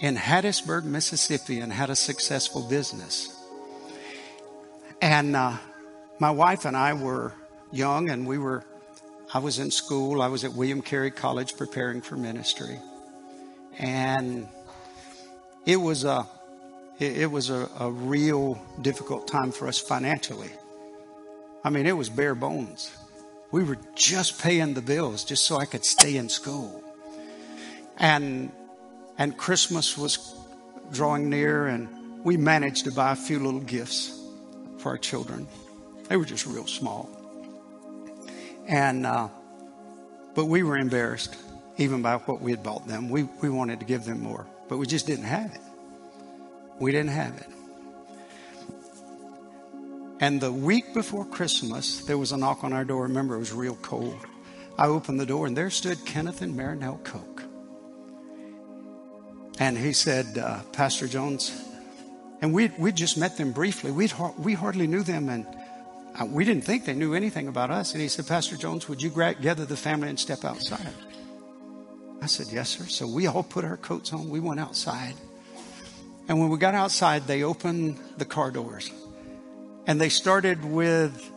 in 0.00 0.16
Hattiesburg, 0.16 0.84
Mississippi, 0.84 1.60
and 1.60 1.72
had 1.72 1.90
a 1.90 1.96
successful 1.96 2.62
business. 2.62 3.34
And 5.00 5.36
uh, 5.36 5.56
my 6.18 6.30
wife 6.30 6.64
and 6.64 6.76
I 6.76 6.94
were 6.94 7.32
young, 7.72 8.10
and 8.10 8.26
we 8.26 8.38
were 8.38 8.64
I 9.36 9.38
was 9.38 9.58
in 9.58 9.70
school. 9.70 10.22
I 10.22 10.28
was 10.28 10.44
at 10.44 10.54
William 10.54 10.80
Carey 10.80 11.10
College 11.10 11.58
preparing 11.58 12.00
for 12.00 12.16
ministry. 12.16 12.78
And 13.78 14.48
it 15.66 15.76
was 15.76 16.04
a, 16.04 16.26
it 16.98 17.30
was 17.30 17.50
a, 17.50 17.68
a 17.78 17.90
real 17.90 18.58
difficult 18.80 19.28
time 19.28 19.52
for 19.52 19.68
us 19.68 19.78
financially. 19.78 20.48
I 21.62 21.68
mean, 21.68 21.86
it 21.86 21.92
was 21.92 22.08
bare 22.08 22.34
bones. 22.34 22.96
We 23.50 23.62
were 23.62 23.76
just 23.94 24.40
paying 24.40 24.72
the 24.72 24.80
bills 24.80 25.22
just 25.22 25.44
so 25.44 25.58
I 25.58 25.66
could 25.66 25.84
stay 25.84 26.16
in 26.16 26.30
school. 26.30 26.82
And, 27.98 28.50
and 29.18 29.36
Christmas 29.36 29.98
was 29.98 30.34
drawing 30.92 31.28
near 31.28 31.66
and 31.66 32.24
we 32.24 32.38
managed 32.38 32.86
to 32.86 32.90
buy 32.90 33.12
a 33.12 33.16
few 33.16 33.38
little 33.38 33.60
gifts 33.60 34.18
for 34.78 34.92
our 34.92 34.98
children. 34.98 35.46
They 36.08 36.16
were 36.16 36.24
just 36.24 36.46
real 36.46 36.66
small. 36.66 37.25
And, 38.66 39.06
uh, 39.06 39.28
but 40.34 40.46
we 40.46 40.62
were 40.62 40.76
embarrassed 40.76 41.36
even 41.78 42.02
by 42.02 42.16
what 42.16 42.40
we 42.40 42.50
had 42.50 42.62
bought 42.62 42.86
them. 42.88 43.08
We, 43.08 43.24
we 43.40 43.48
wanted 43.48 43.80
to 43.80 43.86
give 43.86 44.04
them 44.04 44.20
more, 44.20 44.46
but 44.68 44.78
we 44.78 44.86
just 44.86 45.06
didn't 45.06 45.24
have 45.24 45.54
it. 45.54 45.60
We 46.78 46.92
didn't 46.92 47.10
have 47.10 47.36
it. 47.36 47.48
And 50.18 50.40
the 50.40 50.52
week 50.52 50.94
before 50.94 51.26
Christmas, 51.26 52.04
there 52.06 52.16
was 52.16 52.32
a 52.32 52.36
knock 52.36 52.64
on 52.64 52.72
our 52.72 52.84
door. 52.84 53.02
Remember, 53.02 53.36
it 53.36 53.38
was 53.38 53.52
real 53.52 53.76
cold. 53.76 54.18
I 54.78 54.86
opened 54.86 55.20
the 55.20 55.26
door, 55.26 55.46
and 55.46 55.56
there 55.56 55.70
stood 55.70 56.04
Kenneth 56.04 56.42
and 56.42 56.56
Marinelle 56.56 57.02
Koch. 57.04 57.42
And 59.58 59.76
he 59.76 59.92
said, 59.92 60.38
uh, 60.38 60.62
Pastor 60.72 61.06
Jones, 61.06 61.50
and 62.42 62.52
we 62.52 62.70
we 62.78 62.92
just 62.92 63.16
met 63.16 63.38
them 63.38 63.52
briefly. 63.52 63.90
we 63.90 64.10
we 64.38 64.52
hardly 64.52 64.86
knew 64.86 65.02
them, 65.02 65.28
and 65.30 65.46
Uh, 66.18 66.24
we 66.24 66.44
didn't 66.44 66.64
think 66.64 66.86
they 66.86 66.94
knew 66.94 67.14
anything 67.14 67.48
about 67.48 67.70
us. 67.70 67.92
And 67.92 68.00
he 68.00 68.08
said, 68.08 68.26
Pastor 68.26 68.56
Jones, 68.56 68.88
would 68.88 69.02
you 69.02 69.10
gather 69.10 69.66
the 69.66 69.76
family 69.76 70.08
and 70.08 70.18
step 70.18 70.44
outside? 70.44 70.94
I 72.22 72.26
said, 72.26 72.46
Yes, 72.50 72.70
sir. 72.70 72.84
So 72.84 73.06
we 73.06 73.26
all 73.26 73.42
put 73.42 73.64
our 73.64 73.76
coats 73.76 74.12
on. 74.12 74.30
We 74.30 74.40
went 74.40 74.60
outside. 74.60 75.14
And 76.28 76.40
when 76.40 76.48
we 76.48 76.58
got 76.58 76.74
outside, 76.74 77.26
they 77.26 77.42
opened 77.42 77.98
the 78.16 78.24
car 78.24 78.50
doors. 78.50 78.90
And 79.86 80.00
they 80.00 80.08
started 80.08 80.64
with 80.64 81.30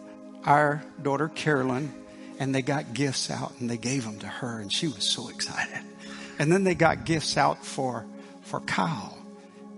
our 0.46 0.84
daughter, 1.02 1.28
Carolyn, 1.28 1.94
and 2.40 2.56
they 2.56 2.62
got 2.62 2.94
gifts 2.94 3.30
out 3.30 3.54
and 3.60 3.70
they 3.70 3.78
gave 3.78 4.06
them 4.06 4.18
to 4.20 4.28
her. 4.28 4.60
And 4.60 4.72
she 4.72 4.88
was 4.88 5.04
so 5.04 5.30
excited. 5.30 5.84
And 6.40 6.52
then 6.52 6.64
they 6.64 6.74
got 6.74 7.04
gifts 7.04 7.38
out 7.38 7.66
for, 7.66 8.06
for 8.44 8.62
Kyle 8.62 9.18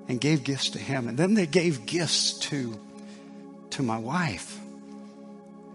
and 0.08 0.22
gave 0.22 0.44
gifts 0.44 0.70
to 0.72 0.80
him. 0.80 1.08
And 1.08 1.18
then 1.18 1.34
they 1.34 1.48
gave 1.48 1.86
gifts 1.88 2.34
to, 2.50 2.80
to 3.72 3.84
my 3.84 3.98
wife. 3.98 4.61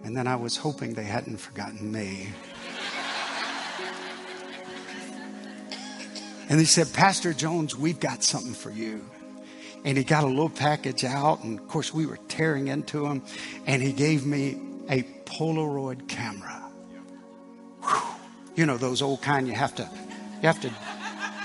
And 0.05 0.17
then 0.17 0.27
I 0.27 0.37
was 0.37 0.57
hoping 0.57 0.95
they 0.95 1.05
hadn't 1.05 1.39
forgotten 1.39 1.91
me. 1.91 2.29
And 6.49 6.61
he 6.61 6.67
said, 6.67 6.93
Pastor 6.93 7.33
Jones, 7.33 7.77
we've 7.77 7.99
got 7.99 8.23
something 8.23 8.55
for 8.55 8.71
you. 8.71 9.05
And 9.85 9.99
he 9.99 10.05
got 10.05 10.25
a 10.25 10.29
little 10.29 10.49
package 10.49 11.05
out. 11.05 11.43
And 11.43 11.59
of 11.59 11.69
course, 11.69 11.93
we 11.93 12.07
were 12.07 12.19
tearing 12.29 12.69
into 12.69 13.05
him. 13.07 13.23
And 13.67 13.83
he 13.83 13.93
gave 13.93 14.25
me 14.25 14.59
a 14.89 15.03
Polaroid 15.25 16.09
camera. 16.09 16.63
Whew. 17.83 18.01
You 18.55 18.67
know, 18.67 18.77
those 18.77 19.03
old 19.03 19.23
kind 19.23 19.47
you 19.47 19.55
have 19.55 19.75
to, 19.77 19.83
you 19.83 20.47
have 20.47 20.61
to, 20.63 20.69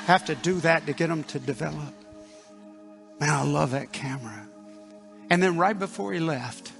have 0.06 0.26
to 0.26 0.36
do 0.36 0.60
that 0.62 0.86
to 0.86 0.94
get 0.94 1.10
them 1.10 1.24
to 1.26 1.40
develop. 1.40 1.94
Man, 3.20 3.30
I 3.30 3.44
love 3.44 3.72
that 3.72 3.92
camera. 3.92 4.48
And 5.30 5.42
then 5.42 5.58
right 5.58 5.78
before 5.78 6.14
he 6.14 6.20
left, 6.20 6.71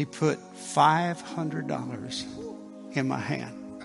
he 0.00 0.06
put 0.06 0.38
$500 0.54 2.96
in 2.96 3.06
my 3.06 3.18
hand. 3.18 3.84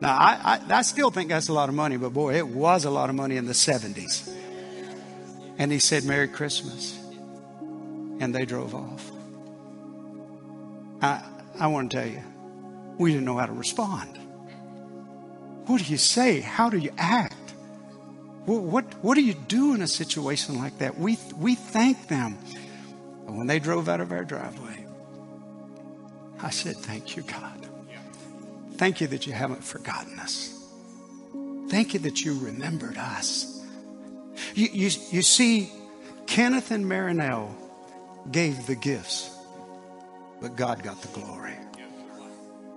Now, 0.00 0.16
I, 0.16 0.40
I, 0.42 0.60
I, 0.78 0.82
still 0.82 1.12
think 1.12 1.28
that's 1.28 1.48
a 1.48 1.52
lot 1.52 1.68
of 1.68 1.74
money, 1.76 1.96
but 1.96 2.12
boy, 2.12 2.34
it 2.34 2.48
was 2.48 2.84
a 2.84 2.90
lot 2.90 3.10
of 3.10 3.14
money 3.14 3.36
in 3.36 3.46
the 3.46 3.52
70s. 3.52 4.28
And 5.56 5.70
he 5.70 5.78
said, 5.78 6.02
Merry 6.02 6.26
Christmas. 6.26 6.98
And 8.18 8.34
they 8.34 8.44
drove 8.44 8.74
off. 8.74 9.08
I, 11.00 11.24
I 11.60 11.68
want 11.68 11.92
to 11.92 11.96
tell 11.96 12.08
you, 12.08 12.24
we 12.98 13.12
didn't 13.12 13.24
know 13.24 13.36
how 13.36 13.46
to 13.46 13.52
respond. 13.52 14.18
What 15.66 15.80
do 15.80 15.84
you 15.84 15.96
say? 15.96 16.40
How 16.40 16.70
do 16.70 16.76
you 16.76 16.90
act? 16.98 17.36
What, 18.46 18.62
what, 18.62 18.84
what 19.04 19.14
do 19.14 19.22
you 19.22 19.34
do 19.34 19.76
in 19.76 19.82
a 19.82 19.86
situation 19.86 20.58
like 20.58 20.78
that? 20.78 20.98
We, 20.98 21.18
we 21.38 21.54
thank 21.54 22.08
them. 22.08 22.36
But 23.26 23.34
when 23.34 23.46
they 23.46 23.60
drove 23.60 23.88
out 23.88 24.00
of 24.00 24.10
our 24.10 24.24
driveway, 24.24 24.86
I 26.42 26.50
said, 26.50 26.76
Thank 26.76 27.16
you, 27.16 27.22
God. 27.22 27.68
Thank 28.76 29.00
you 29.00 29.06
that 29.08 29.26
you 29.26 29.32
haven't 29.32 29.62
forgotten 29.62 30.18
us. 30.18 30.56
Thank 31.68 31.94
you 31.94 32.00
that 32.00 32.24
you 32.24 32.38
remembered 32.38 32.96
us. 32.96 33.62
You, 34.54 34.68
you, 34.72 34.90
you 35.10 35.22
see, 35.22 35.70
Kenneth 36.26 36.70
and 36.70 36.84
Marinelle 36.86 37.54
gave 38.30 38.66
the 38.66 38.74
gifts. 38.74 39.30
but 40.40 40.56
God 40.56 40.82
got 40.82 41.02
the 41.02 41.08
glory. 41.08 41.54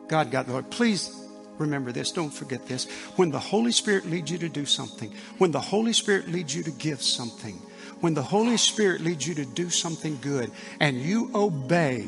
God 0.07 0.31
got 0.31 0.45
the 0.45 0.51
glory. 0.51 0.65
Please 0.69 1.15
remember 1.57 1.91
this. 1.91 2.11
Don't 2.11 2.33
forget 2.33 2.65
this. 2.67 2.89
When 3.15 3.31
the 3.31 3.39
Holy 3.39 3.71
Spirit 3.71 4.05
leads 4.05 4.29
you 4.31 4.37
to 4.39 4.49
do 4.49 4.65
something, 4.65 5.11
when 5.37 5.51
the 5.51 5.61
Holy 5.61 5.93
Spirit 5.93 6.27
leads 6.27 6.55
you 6.55 6.63
to 6.63 6.71
give 6.71 7.01
something, 7.01 7.55
when 8.01 8.13
the 8.13 8.23
Holy 8.23 8.57
Spirit 8.57 9.01
leads 9.01 9.25
you 9.27 9.35
to 9.35 9.45
do 9.45 9.69
something 9.69 10.17
good 10.21 10.51
and 10.79 11.01
you 11.01 11.31
obey, 11.33 12.07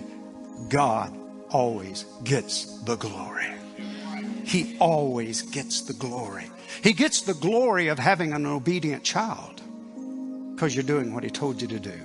God 0.70 1.18
always 1.56 2.03
gets 2.26 2.66
the 2.84 2.97
glory. 2.97 3.47
He 4.43 4.76
always 4.78 5.41
gets 5.41 5.84
the 5.84 5.93
glory. 5.93 6.47
He 6.84 6.91
gets 6.91 7.22
the 7.22 7.34
glory 7.34 7.88
of 7.88 7.97
having 7.97 8.34
an 8.34 8.45
obedient 8.45 9.06
child 9.06 9.62
because 10.53 10.76
you're 10.76 10.84
doing 10.84 11.14
what 11.14 11.24
he 11.24 11.30
told 11.30 11.62
you 11.62 11.70
to 11.70 11.80
do. 11.80 11.97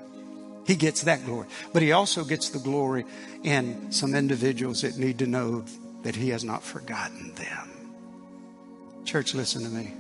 He 0.69 0.77
gets 0.77 1.03
that 1.03 1.25
glory. 1.25 1.49
But 1.73 1.83
he 1.83 1.91
also 1.91 2.23
gets 2.23 2.51
the 2.51 2.61
glory 2.61 3.05
in 3.43 3.91
some 3.91 4.15
individuals 4.15 4.83
that 4.83 4.97
need 4.99 5.19
to 5.19 5.27
know 5.27 5.65
that 6.05 6.15
he 6.15 6.29
has 6.29 6.45
not 6.45 6.63
forgotten 6.63 7.35
them. 7.35 7.71
Church, 9.05 9.35
listen 9.35 9.65
to 9.65 9.69
me. 9.69 9.93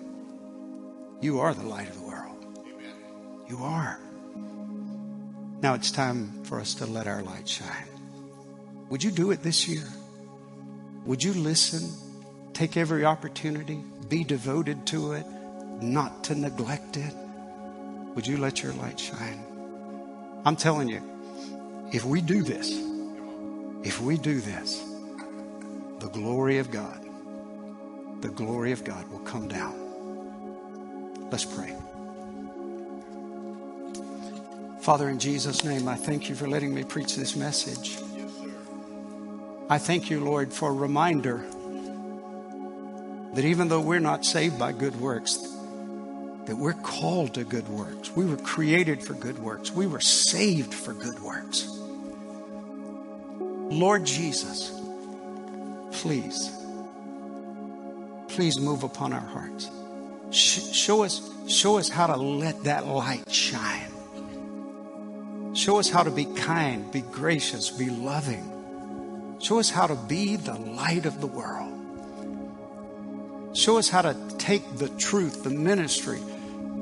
You 1.21 1.41
are 1.41 1.55
the 1.55 1.67
light 1.67 1.89
of 1.89 1.97
the 1.97 2.07
world. 2.07 2.57
Amen. 2.57 2.95
You 3.49 3.59
are. 3.65 3.99
Now 5.61 5.75
it's 5.75 5.91
time 5.91 6.45
for 6.45 6.61
us 6.61 6.75
to 6.75 6.87
let 6.87 7.09
our 7.09 7.23
light 7.23 7.49
shine. 7.49 8.00
Would 8.91 9.05
you 9.05 9.11
do 9.11 9.31
it 9.31 9.43
this 9.43 9.69
year? 9.69 9.85
Would 11.07 11.23
you 11.23 11.33
listen? 11.33 11.89
Take 12.53 12.77
every 12.77 13.05
opportunity, 13.05 13.83
be 14.09 14.25
devoted 14.25 14.87
to 14.89 15.13
it, 15.13 15.25
not 15.81 16.25
to 16.25 16.35
neglect 16.35 16.97
it. 16.97 17.15
Would 18.15 18.27
you 18.27 18.37
let 18.37 18.63
your 18.63 18.73
light 18.75 18.99
shine? 18.99 19.43
I'm 20.45 20.57
telling 20.57 20.89
you, 20.89 21.01
if 21.93 22.05
we 22.05 22.21
do 22.21 22.43
this, 22.43 22.71
if 23.85 24.01
we 24.01 24.19
do 24.19 24.41
this, 24.41 24.85
the 26.01 26.09
glory 26.09 26.59
of 26.59 26.71
God, 26.71 27.01
the 28.21 28.29
glory 28.29 28.73
of 28.73 28.85
God 28.85 29.09
will 29.11 29.21
come 29.21 29.49
down. 29.49 29.75
Let's 31.31 31.45
pray. 31.45 31.75
Father, 34.81 35.09
in 35.09 35.19
Jesus' 35.19 35.63
name, 35.63 35.87
I 35.89 35.95
thank 35.95 36.29
you 36.29 36.35
for 36.35 36.49
letting 36.49 36.75
me 36.75 36.83
preach 36.83 37.15
this 37.15 37.37
message. 37.37 37.99
I 39.71 39.79
thank 39.79 40.11
you, 40.11 40.19
Lord, 40.19 40.53
for 40.53 40.71
a 40.71 40.73
reminder 40.73 41.45
that 43.35 43.45
even 43.45 43.69
though 43.69 43.81
we're 43.81 44.01
not 44.01 44.25
saved 44.25 44.59
by 44.59 44.73
good 44.73 45.01
works, 45.01 45.37
that 46.47 46.57
we're 46.57 46.73
called 46.73 47.35
to 47.35 47.45
good 47.45 47.69
works. 47.69 48.11
We 48.17 48.27
were 48.27 48.37
created 48.39 49.01
for 49.01 49.15
good 49.15 49.39
works. 49.39 49.71
We 49.71 49.87
were 49.87 50.01
saved 50.01 50.75
for 50.75 50.93
good 50.93 51.21
works. 51.21 51.69
Lord 53.39 54.05
Jesus, 54.05 54.77
please, 55.93 56.51
please 58.27 58.59
move 58.59 58.83
upon 58.83 59.13
our 59.13 59.21
hearts. 59.21 59.71
show 60.33 61.05
us, 61.05 61.31
show 61.47 61.79
us 61.79 61.89
how 61.89 62.09
to 62.09 62.17
let 62.17 62.65
that 62.65 62.89
light 62.89 63.31
shine. 63.31 63.93
Show 65.55 65.79
us 65.79 65.89
how 65.89 66.03
to 66.03 66.11
be 66.11 66.25
kind, 66.25 66.91
be 66.91 67.03
gracious, 67.03 67.71
be 67.71 67.89
loving. 67.89 68.60
Show 69.41 69.59
us 69.59 69.71
how 69.71 69.87
to 69.87 69.95
be 69.95 70.37
the 70.37 70.55
light 70.55 71.07
of 71.07 71.21
the 71.23 71.27
world. 71.27 71.77
Show 73.57 73.79
us 73.79 73.89
how 73.89 74.03
to 74.03 74.15
take 74.37 74.77
the 74.77 74.91
truth, 74.91 75.43
the 75.43 75.51
ministry, 75.51 76.21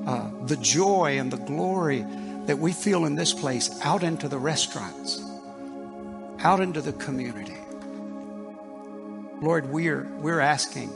uh, 0.07 0.29
the 0.45 0.57
joy 0.57 1.19
and 1.19 1.33
the 1.33 1.37
glory 1.37 2.05
that 2.47 2.59
we 2.59 2.73
feel 2.73 3.05
in 3.05 3.15
this 3.15 3.33
place 3.33 3.71
out 3.83 4.03
into 4.03 4.29
the 4.29 4.39
restaurants, 4.39 5.23
out 6.41 6.61
into 6.61 6.81
the 6.81 6.93
community. 6.95 7.57
Lord, 9.41 9.71
we're, 9.71 10.09
we're 10.19 10.41
asking 10.41 10.91